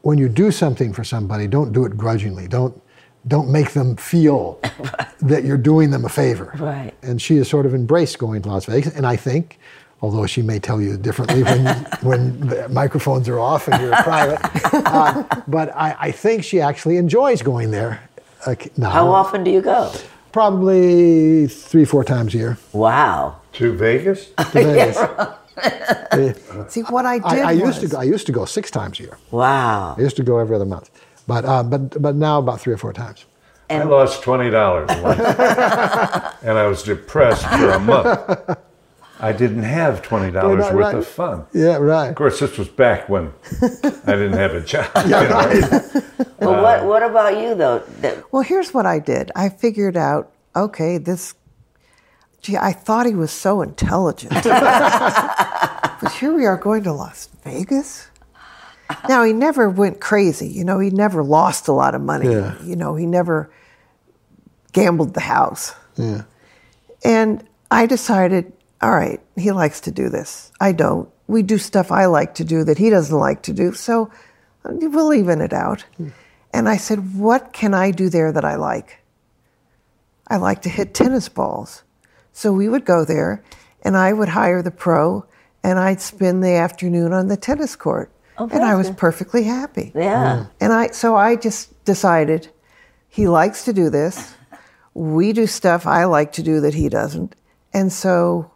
When 0.02 0.18
you 0.18 0.30
do 0.30 0.52
something 0.52 0.94
for 0.94 1.04
somebody, 1.04 1.48
don't 1.48 1.74
do 1.74 1.86
it 1.86 1.98
grudgingly. 1.98 2.48
Don't 2.48 2.82
don't 3.28 3.50
make 3.50 3.72
them 3.72 3.96
feel 3.96 4.60
that 5.22 5.44
you're 5.44 5.58
doing 5.58 5.90
them 5.92 6.06
a 6.06 6.10
favor. 6.10 6.54
Right. 6.58 6.94
And 7.02 7.22
she 7.22 7.38
has 7.38 7.50
sort 7.50 7.66
of 7.66 7.74
embraced 7.74 8.18
going 8.20 8.42
to 8.42 8.50
Las 8.50 8.66
Vegas. 8.66 8.96
And 8.96 9.06
I 9.06 9.16
think, 9.16 9.60
although 10.02 10.26
she 10.26 10.42
may 10.42 10.60
tell 10.60 10.82
you 10.82 10.98
differently 10.98 11.44
when, 11.44 11.66
when 12.02 12.40
the 12.48 12.70
microphones 12.70 13.28
are 13.28 13.40
off 13.40 13.68
and 13.68 13.82
you're 13.82 13.96
private, 14.04 14.40
uh, 14.74 15.24
but 15.48 15.76
I, 15.76 15.96
I 16.00 16.12
think 16.12 16.44
she 16.44 16.62
actually 16.62 16.98
enjoys 16.98 17.42
going 17.42 17.72
there. 17.72 18.08
Uh, 18.46 18.56
now. 18.78 18.90
How 18.92 19.08
often 19.10 19.44
do 19.44 19.52
you 19.52 19.62
go? 19.62 19.92
Probably 20.32 21.48
three, 21.48 21.86
four 21.86 22.04
times 22.04 22.36
a 22.36 22.38
year 22.38 22.58
Wow. 22.74 23.42
To 23.54 23.74
Vegas? 23.74 24.30
to 24.38 24.44
Vegas. 24.54 24.98
See, 26.72 26.82
what 26.82 27.06
I 27.08 27.16
did 27.18 27.40
I, 27.40 27.50
I 27.50 27.52
used 27.54 27.80
to 27.82 27.88
go. 27.88 27.98
I 27.98 28.04
used 28.04 28.28
to 28.28 28.32
go 28.32 28.46
six 28.46 28.70
times 28.70 29.00
a 29.00 29.04
year. 29.04 29.18
Wow. 29.32 29.96
I 29.98 30.02
used 30.02 30.16
to 30.18 30.24
go 30.24 30.38
every 30.38 30.56
other 30.56 30.66
month, 30.66 30.92
but 31.26 31.44
uh, 31.44 31.64
but 31.64 32.00
but 32.00 32.16
now 32.16 32.38
about 32.38 32.62
three 32.62 32.74
or 32.74 32.78
four 32.78 32.94
times. 32.94 33.26
And 33.68 33.82
I 33.82 33.86
lost 33.88 34.22
twenty 34.22 34.52
dollars 34.52 34.90
once, 35.02 35.20
and 36.44 36.58
I 36.60 36.68
was 36.68 36.84
depressed 36.84 37.48
for 37.48 37.72
a 37.72 37.80
month. 37.80 38.58
I 39.20 39.34
didn't 39.34 39.64
have 39.64 40.02
twenty 40.02 40.32
dollars 40.32 40.66
worth 40.66 40.74
right. 40.74 40.96
of 40.96 41.08
fun. 41.08 41.46
Yeah, 41.54 41.78
right. 41.78 42.10
Of 42.10 42.16
course, 42.16 42.40
this 42.40 42.58
was 42.58 42.68
back 42.68 43.10
when 43.10 43.34
I 43.62 44.12
didn't 44.14 44.34
have 44.34 44.54
a 44.54 44.62
job. 44.62 44.90
you 45.06 45.10
know. 45.12 46.02
But 46.40 46.62
what 46.62 46.86
what 46.86 47.04
about 47.04 47.42
you 47.42 47.56
though? 47.56 47.80
That, 48.02 48.32
Well, 48.32 48.44
here's 48.44 48.72
what 48.74 48.86
I 48.86 49.00
did. 49.00 49.32
I 49.36 49.50
figured 49.50 49.98
out, 49.98 50.32
okay, 50.56 50.98
this. 50.98 51.34
Gee, 52.42 52.58
I 52.58 52.74
thought 52.74 53.08
he 53.08 53.16
was 53.16 53.32
so 53.32 53.64
intelligent. 53.64 54.32
but 54.44 56.12
here 56.20 56.32
we 56.32 56.46
are 56.46 56.58
going 56.58 56.84
to 56.84 56.94
Las 56.94 57.28
Vegas. 57.44 58.08
Now, 59.10 59.24
he 59.24 59.34
never 59.34 59.70
went 59.70 60.00
crazy. 60.00 60.48
You 60.48 60.64
know, 60.64 60.80
he 60.80 60.90
never 60.90 61.24
lost 61.24 61.68
a 61.68 61.72
lot 61.72 61.96
of 61.96 62.02
money. 62.02 62.30
Yeah. 62.30 62.62
You 62.64 62.76
know, 62.76 62.96
he 62.96 63.06
never 63.06 63.50
gambled 64.72 65.14
the 65.14 65.22
house. 65.22 65.74
Yeah. 65.96 66.24
And 67.04 67.44
I 67.72 67.86
decided, 67.86 68.54
all 68.82 68.92
right, 68.92 69.20
he 69.36 69.52
likes 69.52 69.82
to 69.82 69.92
do 69.92 70.10
this. 70.10 70.52
I 70.60 70.72
don't. 70.72 71.10
We 71.28 71.44
do 71.44 71.58
stuff 71.58 71.92
I 71.92 72.06
like 72.06 72.36
to 72.36 72.44
do 72.44 72.64
that 72.64 72.78
he 72.78 72.90
doesn't 72.90 73.18
like 73.18 73.42
to 73.44 73.54
do. 73.54 73.74
So 73.74 74.12
we'll 74.64 75.14
even 75.14 75.42
it 75.42 75.54
out. 75.54 75.86
And 76.54 76.70
I 76.70 76.78
said, 76.78 77.16
what 77.16 77.54
can 77.54 77.74
I 77.74 77.92
do 77.92 78.10
there 78.10 78.32
that 78.32 78.46
I 78.46 78.56
like? 78.56 79.00
I 80.28 80.38
like 80.38 80.62
to 80.64 80.70
hit 80.70 80.94
tennis 80.94 81.30
balls. 81.30 81.84
So 82.34 82.54
we 82.54 82.70
would 82.70 82.86
go 82.86 83.04
there 83.04 83.44
and 83.82 83.98
I 83.98 84.14
would 84.14 84.30
hire 84.30 84.62
the 84.62 84.72
pro 84.72 85.26
and 85.64 85.80
I'd 85.80 86.02
spend 86.02 86.44
the 86.44 86.52
afternoon 86.54 87.14
on 87.14 87.28
the 87.28 87.38
tennis 87.38 87.76
court. 87.76 88.12
Oh, 88.38 88.48
and 88.52 88.64
I 88.64 88.76
was 88.76 88.92
perfectly 88.92 89.44
happy. 89.44 89.92
yeah. 89.96 90.46
Mm. 90.46 90.50
And 90.62 90.74
I 90.74 90.88
so 90.90 91.16
I 91.16 91.36
just 91.36 91.84
decided 91.86 92.50
he 93.10 93.28
likes 93.28 93.66
to 93.66 93.74
do 93.74 93.90
this. 93.90 94.36
We 94.94 95.34
do 95.34 95.48
stuff 95.48 95.88
I 95.88 96.06
like 96.06 96.34
to 96.34 96.44
do 96.44 96.62
that 96.62 96.76
he 96.76 96.88
doesn't. 96.88 97.36
And 97.74 97.92
so 97.92 98.52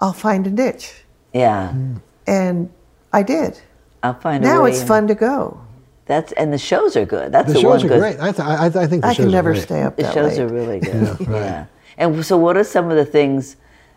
I'll 0.00 0.12
find 0.12 0.46
a 0.46 0.50
niche. 0.50 0.92
Yeah. 1.32 1.72
Mm. 1.74 2.00
And 2.26 2.70
I 3.12 3.22
did. 3.22 3.60
I'll 4.02 4.14
find 4.20 4.44
a 4.44 4.46
Now 4.48 4.64
it's 4.64 4.82
fun 4.82 5.06
to 5.08 5.14
go. 5.14 5.60
That's 6.06 6.32
and 6.32 6.52
the 6.52 6.58
shows 6.58 6.96
are 6.96 7.04
good. 7.04 7.32
That's 7.32 7.48
The 7.48 7.54
the, 7.54 7.60
shows 7.60 7.82
one 7.82 7.86
are 7.86 7.88
good. 7.88 8.00
great. 8.00 8.20
I, 8.20 8.32
th- 8.32 8.40
I, 8.48 8.66
I 8.66 8.86
think 8.86 9.02
the 9.02 9.08
I 9.08 9.12
shows 9.12 9.16
can 9.16 9.28
are 9.28 9.30
never 9.32 9.52
great. 9.52 9.62
stay 9.62 9.82
up 9.82 9.96
The 9.96 10.12
shows 10.12 10.38
late. 10.38 10.40
are 10.40 10.48
really 10.48 10.80
good. 10.90 11.20
Yeah, 11.20 11.30
right. 11.30 11.40
Yeah. 11.42 11.66
And 11.98 12.24
so, 12.24 12.36
what 12.38 12.56
are 12.56 12.64
some 12.64 12.90
of 12.90 12.96
the 12.96 13.04
things 13.04 13.56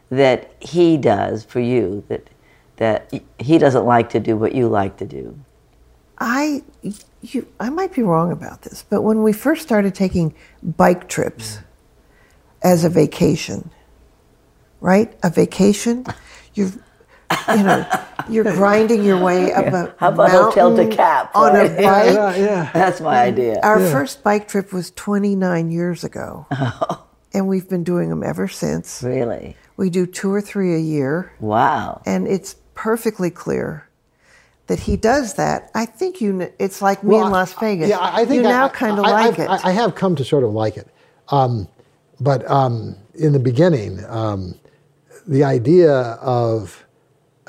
that 0.09 0.51
he 0.59 0.97
does 0.97 1.45
for 1.45 1.59
you 1.61 2.03
that 2.09 2.29
that 2.77 3.13
he 3.37 3.57
doesn't 3.57 3.85
like 3.85 4.09
to 4.09 4.19
do, 4.19 4.35
but 4.35 4.53
you 4.55 4.67
like 4.67 4.97
to 4.97 5.05
do? 5.05 5.37
I 6.17 6.63
you 7.21 7.47
I 7.59 7.69
might 7.69 7.93
be 7.93 8.01
wrong 8.01 8.31
about 8.31 8.63
this, 8.63 8.83
but 8.89 9.03
when 9.03 9.23
we 9.23 9.31
first 9.33 9.61
started 9.61 9.95
taking 9.95 10.33
bike 10.61 11.07
trips 11.07 11.59
as 12.61 12.83
a 12.83 12.89
vacation, 12.89 13.71
right? 14.81 15.17
A 15.23 15.29
vacation, 15.29 16.05
you 16.53 16.71
you 17.55 17.63
know, 17.63 17.85
you're 18.29 18.43
grinding 18.43 19.03
your 19.05 19.17
way 19.17 19.53
up 19.53 19.67
a 19.67 19.95
How 19.97 20.09
about 20.09 20.31
Hotel 20.31 20.69
de 20.71 20.75
mountain 20.83 20.97
Cap? 20.97 21.31
on 21.33 21.55
a 21.55 21.63
bike. 21.69 21.79
Yeah, 21.79 22.35
yeah. 22.35 22.69
That's 22.73 22.99
my 22.99 23.21
idea. 23.23 23.59
Our 23.63 23.79
first 23.79 24.21
bike 24.21 24.49
trip 24.49 24.73
was 24.73 24.91
29 24.91 25.71
years 25.71 26.03
ago. 26.03 26.45
And 27.33 27.47
we've 27.47 27.69
been 27.69 27.85
doing 27.85 28.09
them 28.09 28.23
ever 28.23 28.49
since. 28.49 29.01
Really? 29.01 29.55
We 29.77 29.89
do 29.89 30.05
two 30.05 30.33
or 30.33 30.41
three 30.41 30.75
a 30.75 30.79
year, 30.79 31.31
Wow. 31.39 32.01
and 32.05 32.27
it's 32.27 32.57
perfectly 32.73 33.29
clear 33.29 33.87
that 34.67 34.79
he 34.81 34.97
does 34.97 35.35
that. 35.35 35.71
I 35.73 35.85
think 35.85 36.19
you. 36.19 36.51
It's 36.59 36.81
like 36.81 37.03
me 37.05 37.15
Well, 37.15 37.27
in 37.27 37.31
Las 37.31 37.55
I- 37.55 37.59
Vegas. 37.61 37.87
Yeah, 37.89 37.99
I 37.99 38.23
I 38.23 38.25
think 38.25 38.41
you 38.43 38.49
I- 38.49 38.51
now 38.51 38.67
kind 38.67 38.97
of 38.99 39.05
like 39.05 39.27
I've- 39.39 39.41
it. 39.43 39.47
I, 39.49 39.69
I 39.69 39.71
have 39.71 39.95
come 39.95 40.13
to 40.17 40.25
sort 40.25 40.43
of 40.43 40.51
like 40.51 40.75
it, 40.75 40.89
um, 41.29 41.69
but 42.19 42.43
um, 42.51 42.97
in 43.15 43.31
the 43.31 43.39
beginning, 43.39 44.03
um, 44.09 44.55
the 45.31 45.45
idea 45.45 45.93
of, 46.21 46.85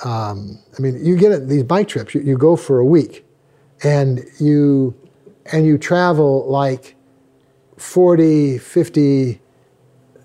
um, 0.04 0.58
I 0.78 0.80
mean, 0.80 1.04
you 1.04 1.16
get 1.16 1.32
it, 1.32 1.48
these 1.48 1.64
bike 1.64 1.88
trips. 1.88 2.14
You, 2.14 2.20
you 2.22 2.38
go 2.38 2.54
for 2.54 2.78
a 2.78 2.84
week, 2.84 3.26
and 3.82 4.24
you 4.40 4.94
and 5.46 5.66
you 5.66 5.76
travel 5.76 6.48
like 6.48 6.94
40, 7.78 8.58
50, 8.58 9.40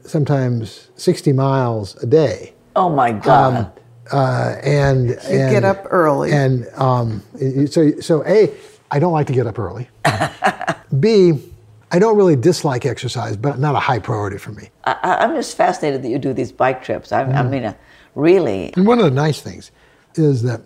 sometimes 0.03 0.91
60 0.95 1.33
miles 1.33 1.95
a 2.03 2.05
day. 2.05 2.53
Oh 2.75 2.89
my 2.89 3.11
God. 3.11 3.71
Uh, 4.11 4.55
and 4.63 5.09
you 5.09 5.15
and, 5.15 5.51
get 5.51 5.63
up 5.63 5.87
early. 5.89 6.31
and 6.31 6.67
um, 6.75 7.23
so, 7.67 7.99
so 7.99 8.23
A, 8.25 8.53
I 8.91 8.99
don't 8.99 9.11
like 9.11 9.27
to 9.27 9.33
get 9.33 9.47
up 9.47 9.57
early. 9.57 9.89
B, 10.99 11.43
I 11.91 11.99
don't 11.99 12.17
really 12.17 12.35
dislike 12.35 12.85
exercise, 12.85 13.37
but 13.37 13.59
not 13.59 13.75
a 13.75 13.79
high 13.79 13.99
priority 13.99 14.37
for 14.37 14.51
me. 14.51 14.69
I, 14.83 14.95
I- 15.03 15.15
I'm 15.23 15.35
just 15.35 15.55
fascinated 15.55 16.01
that 16.03 16.09
you 16.09 16.19
do 16.19 16.33
these 16.33 16.51
bike 16.51 16.83
trips. 16.83 17.11
I, 17.11 17.23
Mm. 17.23 17.35
I 17.35 17.43
mean, 17.43 17.63
uh, 17.63 17.73
really. 18.15 18.73
And 18.75 18.85
one 18.85 18.99
of 18.99 19.05
the 19.05 19.11
nice 19.11 19.41
things 19.41 19.71
is 20.15 20.43
that 20.43 20.61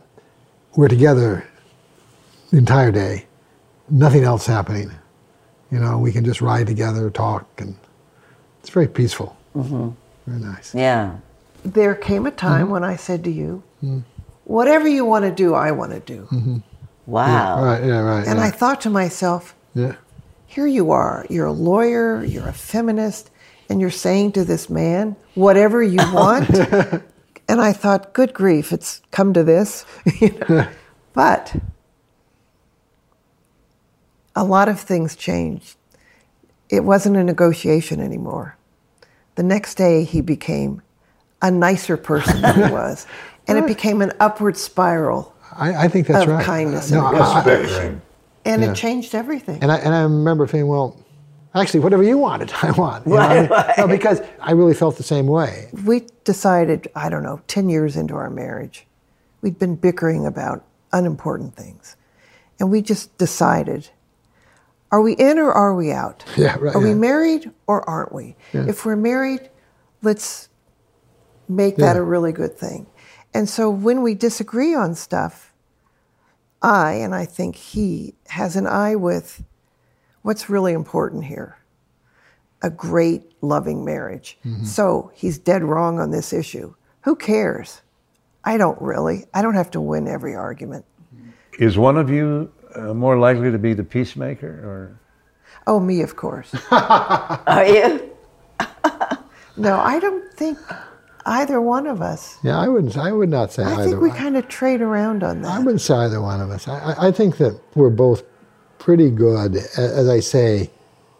we're 0.75 0.88
together 0.88 1.45
the 2.49 2.57
entire 2.57 2.91
day, 2.91 3.25
nothing 3.89 4.23
else 4.23 4.45
happening. 4.47 4.91
You 5.71 5.79
know, 5.79 5.97
we 5.99 6.12
can 6.12 6.25
just 6.25 6.41
ride 6.41 6.67
together, 6.67 7.10
talk, 7.10 7.45
and 7.60 7.75
it's 8.60 8.69
very 8.69 8.88
peaceful. 8.88 9.38
Mm-hmm. 9.55 9.89
Very 10.27 10.39
nice. 10.51 10.73
Yeah. 10.75 11.17
there 11.63 11.93
came 11.95 12.25
a 12.25 12.31
time 12.31 12.63
Mm-hmm. 12.63 12.71
when 12.71 12.84
I 12.84 12.95
said 12.95 13.23
to 13.25 13.31
you, 13.31 13.62
whatever 14.45 14.88
you 14.88 15.05
want 15.05 15.25
to 15.25 15.31
do, 15.31 15.53
I 15.53 15.71
want 15.71 15.91
to 15.91 15.99
do. 15.99 16.62
Wow. 17.05 17.63
Right, 17.63 17.84
yeah, 17.84 17.99
right. 17.99 18.25
And 18.27 18.39
yeah. 18.39 18.45
I 18.45 18.49
thought 18.51 18.81
to 18.81 18.89
myself, 18.89 19.55
yeah. 19.75 19.95
Here 20.51 20.67
you 20.67 20.91
are, 20.91 21.25
you're 21.29 21.45
a 21.45 21.51
lawyer, 21.53 22.23
you're 22.25 22.47
a 22.47 22.53
feminist, 22.53 23.31
and 23.69 23.79
you're 23.79 23.89
saying 23.89 24.33
to 24.33 24.43
this 24.43 24.69
man, 24.69 25.15
whatever 25.33 25.81
you 25.81 25.97
want. 26.13 26.49
and 27.47 27.61
I 27.61 27.71
thought, 27.71 28.11
good 28.13 28.33
grief, 28.33 28.73
it's 28.73 29.01
come 29.11 29.33
to 29.33 29.43
this. 29.45 29.85
you 30.19 30.37
know? 30.49 30.67
but 31.13 31.55
a 34.35 34.43
lot 34.43 34.67
of 34.67 34.77
things 34.79 35.15
changed. 35.15 35.77
It 36.69 36.83
wasn't 36.83 37.15
a 37.15 37.23
negotiation 37.23 38.01
anymore. 38.01 38.57
The 39.35 39.43
next 39.43 39.75
day, 39.75 40.03
he 40.03 40.19
became 40.21 40.81
a 41.41 41.49
nicer 41.49 41.95
person 41.95 42.41
than 42.41 42.55
he 42.67 42.71
was. 42.73 43.07
And 43.47 43.57
it 43.57 43.65
became 43.65 44.01
an 44.03 44.13
upward 44.19 44.55
spiral. 44.55 45.33
I, 45.51 45.85
I 45.85 45.87
think 45.89 46.07
that's 46.07 46.23
Of 46.23 46.29
right. 46.29 46.45
kindness 46.45 46.91
No, 46.91 47.05
and 47.07 47.17
I- 47.17 47.39
I- 47.39 47.41
Spectrum. 47.41 48.01
And 48.45 48.62
Yeah. 48.62 48.71
it 48.71 48.75
changed 48.75 49.13
everything. 49.15 49.60
And 49.62 49.71
I, 49.71 49.77
and 49.77 49.93
I 49.93 50.01
remember 50.04 50.47
thinking, 50.47 50.67
well, 50.67 50.97
actually, 51.54 51.82
whatever 51.82 52.04
you 52.04 52.17
wanted, 52.17 52.51
I 52.62 52.71
want. 52.71 53.06
You 53.06 53.13
know 53.13 53.17
Right, 53.19 53.38
I 53.38 53.41
mean? 53.41 53.73
No, 53.77 53.88
because 53.88 54.21
I 54.39 54.51
really 54.51 54.73
felt 54.73 54.97
the 54.97 55.04
same 55.04 55.27
way. 55.27 55.69
we 55.86 56.08
decided, 56.23 56.88
I 56.95 57.10
don't 57.10 57.23
know, 57.23 57.41
10 57.47 57.69
years 57.69 57.95
into 57.95 58.15
our 58.15 58.30
marriage, 58.30 58.88
we'd 59.41 59.60
been 59.60 59.75
bickering 59.75 60.25
about 60.25 60.63
unimportant 60.93 61.56
things. 61.56 61.95
And 62.60 62.69
we 62.71 62.82
just 62.82 63.17
decided 63.17 63.89
are 64.93 65.01
we 65.01 65.13
in 65.13 65.39
or 65.39 65.54
are 65.54 65.73
we 65.73 65.91
out? 65.93 66.25
Yeah, 66.38 66.58
right, 66.60 66.75
Are 66.75 66.82
we 66.82 66.93
married 66.93 67.49
or 67.65 67.88
aren't 67.89 68.13
we? 68.13 68.36
If 68.51 68.86
we're 68.86 68.97
married, 68.97 69.49
let's 70.01 70.49
make 71.47 71.77
that 71.77 71.95
a 71.95 72.01
really 72.04 72.34
good 72.34 72.58
thing. 72.58 72.88
And 73.34 73.47
so 73.47 73.69
when 73.69 74.01
we 74.01 74.13
disagree 74.15 74.75
on 74.75 74.93
stuff, 74.95 75.50
I, 76.62 76.93
and 76.93 77.13
I 77.15 77.26
think 77.26 77.56
he, 77.56 78.15
has 78.28 78.56
an 78.56 78.67
eye 78.67 78.95
with 78.95 79.43
what's 80.21 80.50
really 80.50 80.74
important 80.74 81.26
here 81.26 81.58
a 82.63 82.69
great, 82.69 83.24
loving 83.41 83.84
marriage. 83.84 84.38
So 84.63 85.12
he's 85.15 85.39
dead 85.39 85.63
wrong 85.63 86.00
on 86.00 86.12
this 86.12 86.32
issue. 86.32 86.76
Who 87.02 87.15
cares? 87.15 87.82
I 88.43 88.58
don't 88.58 88.80
really. 88.80 89.26
I 89.34 89.41
don't 89.41 89.56
have 89.56 89.71
to 89.71 89.82
win 89.82 90.08
every 90.08 90.36
argument. 90.36 90.86
Is 91.58 91.78
one 91.78 91.97
of 91.97 92.12
you 92.12 92.52
uh, 92.76 92.93
more 92.93 93.17
likely 93.17 93.52
to 93.52 93.58
be 93.58 93.74
the 93.74 93.84
peacemaker, 93.84 94.47
or 94.47 95.00
Oh, 95.67 95.80
me, 95.80 96.02
of 96.02 96.15
course. 96.15 96.54
Are 96.71 97.65
you? 97.65 98.12
no, 99.58 99.80
I 99.80 100.00
don't 100.00 100.34
think 100.34 100.58
either 101.25 101.62
one 101.62 101.88
of 101.88 102.01
us. 102.01 102.38
Yeah, 102.43 102.60
I 102.60 102.67
wouldn't. 102.67 102.97
I 102.97 103.12
would 103.12 103.29
not 103.29 103.51
say 103.51 103.63
I 103.63 103.73
either. 103.73 103.84
think 103.84 104.01
we 104.01 104.10
one. 104.10 104.17
kind 104.17 104.38
of 104.38 104.47
trade 104.47 104.81
around 104.81 105.23
on 105.23 105.41
that. 105.41 105.51
I 105.51 105.60
wouldn't 105.60 105.81
say 105.81 105.93
either 105.93 106.21
one 106.21 106.41
of 106.41 106.49
us. 106.49 106.67
I, 106.67 106.93
I- 106.93 107.07
I 107.07 107.12
think 107.12 107.38
that 107.38 107.60
we're 107.75 107.89
both 107.89 108.23
pretty 108.79 109.12
good, 109.12 109.55
as 109.77 110.10
I 110.10 110.19
say, 110.19 110.71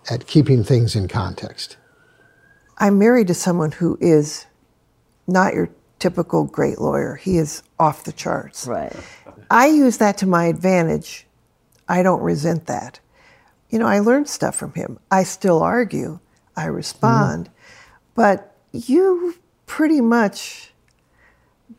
at 0.10 0.26
keeping 0.28 0.64
things 0.64 0.96
in 0.96 1.08
context. 1.08 1.78
I'm 2.78 2.98
married 2.98 3.28
to 3.28 3.34
someone 3.36 3.72
who 3.72 3.98
is 4.02 4.48
not 5.28 5.54
your 5.54 5.70
typical 6.00 6.46
great 6.46 6.80
lawyer. 6.82 7.16
He 7.16 7.38
is 7.38 7.62
off 7.80 8.04
the 8.04 8.12
charts. 8.12 8.66
Right. 8.66 8.92
I 9.52 9.68
use 9.68 9.98
that 9.98 10.18
to 10.20 10.26
my 10.26 10.46
advantage. 10.46 11.28
I 11.88 12.02
don't 12.02 12.22
resent 12.22 12.66
that. 12.66 13.00
You 13.70 13.78
know, 13.80 13.86
I 13.88 14.00
learned 14.00 14.28
stuff 14.28 14.56
from 14.56 14.74
him. 14.74 15.00
I 15.12 15.24
still 15.24 15.62
argue, 15.62 16.20
I 16.56 16.66
respond, 16.66 17.46
mm-hmm. 17.46 17.54
but 18.16 18.56
you 18.72 19.36
pretty 19.72 20.02
much 20.02 20.70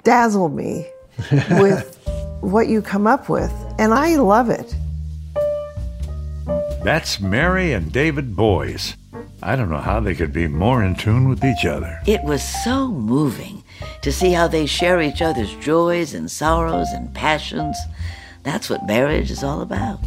dazzle 0.03 0.49
me 0.49 0.87
with 1.51 2.03
what 2.41 2.67
you 2.67 2.81
come 2.81 3.07
up 3.07 3.29
with, 3.29 3.53
and 3.79 3.93
I 3.93 4.17
love 4.17 4.49
it. 4.49 4.75
That's 6.83 7.21
Mary 7.21 7.75
and 7.75 7.93
David 7.93 8.35
Boies. 8.35 8.97
I 9.43 9.57
don't 9.57 9.69
know 9.69 9.77
how 9.77 10.01
they 10.01 10.15
could 10.15 10.33
be 10.33 10.49
more 10.49 10.83
in 10.83 10.95
tune 10.95 11.29
with 11.29 11.45
each 11.45 11.67
other. 11.67 12.01
It 12.07 12.23
was 12.25 12.43
so 12.65 12.89
moving 12.89 13.63
to 14.01 14.11
see 14.11 14.33
how 14.33 14.49
they 14.49 14.65
share 14.65 15.03
each 15.03 15.21
other's 15.21 15.55
joys 15.57 16.15
and 16.15 16.31
sorrows 16.31 16.89
and 16.95 17.13
passions. 17.15 17.77
That's 18.43 18.71
what 18.71 18.87
marriage 18.87 19.31
is 19.31 19.45
all 19.45 19.61
about. 19.61 20.01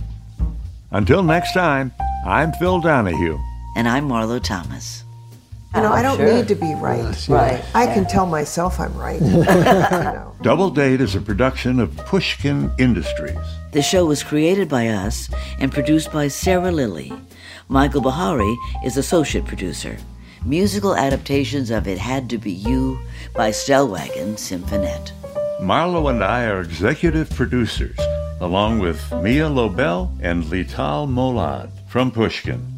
Until 0.89 1.21
next 1.21 1.54
time, 1.54 1.93
I'm 2.26 2.52
Phil 2.54 2.82
Donahue. 2.82 3.38
And 3.78 3.88
I'm 3.88 4.10
Marlo 4.10 4.41
Thomas. 4.41 5.05
You 5.76 5.82
know, 5.82 5.90
oh, 5.90 5.94
I 5.94 6.02
don't 6.02 6.16
sure. 6.16 6.34
need 6.34 6.48
to 6.48 6.56
be 6.56 6.74
right. 6.76 7.04
Yes, 7.04 7.28
Right. 7.28 7.62
I 7.76 7.86
can 7.88 8.06
tell 8.06 8.26
myself 8.26 8.80
I'm 8.80 8.96
right. 8.96 9.20
you 9.22 9.44
know. 9.44 10.34
Double 10.42 10.70
Date 10.70 11.02
is 11.02 11.16
a 11.16 11.22
production 11.22 11.82
of 11.82 11.98
Pushkin 11.98 12.72
Industries. 12.78 13.38
The 13.74 13.82
show 13.82 14.06
was 14.06 14.24
created 14.24 14.70
by 14.70 14.88
us 14.88 15.30
and 15.60 15.74
produced 15.74 16.14
by 16.14 16.30
Sarah 16.30 16.72
Lilly. 16.72 17.12
Michael 17.68 18.00
Bahari 18.00 18.56
is 18.86 18.96
associate 18.96 19.46
producer. 19.46 19.98
Musical 20.46 20.96
adaptations 20.96 21.72
of 21.72 21.88
It 21.90 21.98
Had 21.98 22.30
to 22.30 22.38
Be 22.38 22.52
You 22.52 22.98
by 23.34 23.50
Stellwagen 23.50 24.38
Symphonette. 24.38 25.12
Marlo 25.60 26.10
and 26.10 26.24
I 26.24 26.46
are 26.46 26.62
executive 26.62 27.30
producers, 27.32 27.98
along 28.40 28.80
with 28.80 29.12
Mia 29.22 29.50
Lobel 29.50 30.16
and 30.22 30.46
Lital 30.46 31.06
Molad 31.10 31.70
from 31.90 32.12
Pushkin. 32.12 32.75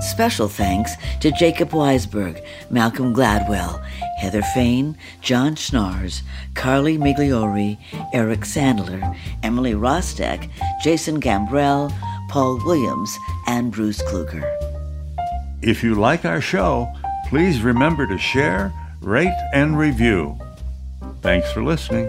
Special 0.00 0.48
thanks 0.48 0.92
to 1.20 1.30
Jacob 1.30 1.70
Weisberg, 1.70 2.44
Malcolm 2.70 3.14
Gladwell, 3.14 3.82
Heather 4.18 4.42
Fain, 4.42 4.96
John 5.20 5.56
Schnars, 5.56 6.22
Carly 6.54 6.96
Migliori, 6.98 7.78
Eric 8.12 8.40
Sandler, 8.40 9.16
Emily 9.42 9.72
Rostek, 9.72 10.50
Jason 10.82 11.20
Gambrell, 11.20 11.92
Paul 12.28 12.60
Williams, 12.64 13.16
and 13.46 13.72
Bruce 13.72 14.02
Kluger. 14.02 14.44
If 15.62 15.82
you 15.82 15.94
like 15.94 16.24
our 16.24 16.40
show, 16.40 16.92
please 17.28 17.62
remember 17.62 18.06
to 18.06 18.18
share, 18.18 18.72
rate, 19.00 19.36
and 19.52 19.78
review. 19.78 20.38
Thanks 21.22 21.50
for 21.52 21.62
listening. 21.62 22.08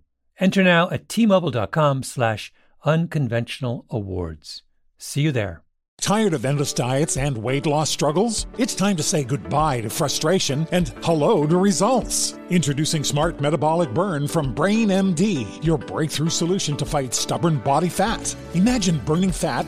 Enter 0.41 0.63
now 0.63 0.89
at 0.89 1.07
tmobile.com 1.07 2.01
slash 2.01 2.51
unconventional 2.83 3.85
awards. 3.91 4.63
See 4.97 5.21
you 5.21 5.31
there. 5.31 5.61
Tired 6.01 6.33
of 6.33 6.45
endless 6.45 6.73
diets 6.73 7.15
and 7.15 7.37
weight 7.37 7.67
loss 7.67 7.91
struggles? 7.91 8.47
It's 8.57 8.73
time 8.73 8.95
to 8.95 9.03
say 9.03 9.23
goodbye 9.23 9.81
to 9.81 9.89
frustration 9.91 10.67
and 10.71 10.89
hello 11.03 11.45
to 11.45 11.57
results. 11.57 12.39
Introducing 12.49 13.03
Smart 13.03 13.39
Metabolic 13.39 13.93
Burn 13.93 14.27
from 14.27 14.55
Brain 14.55 14.87
MD, 14.87 15.63
your 15.63 15.77
breakthrough 15.77 16.29
solution 16.29 16.75
to 16.77 16.85
fight 16.85 17.13
stubborn 17.13 17.59
body 17.59 17.89
fat. 17.89 18.35
Imagine 18.55 18.97
burning 19.05 19.31
fat, 19.31 19.67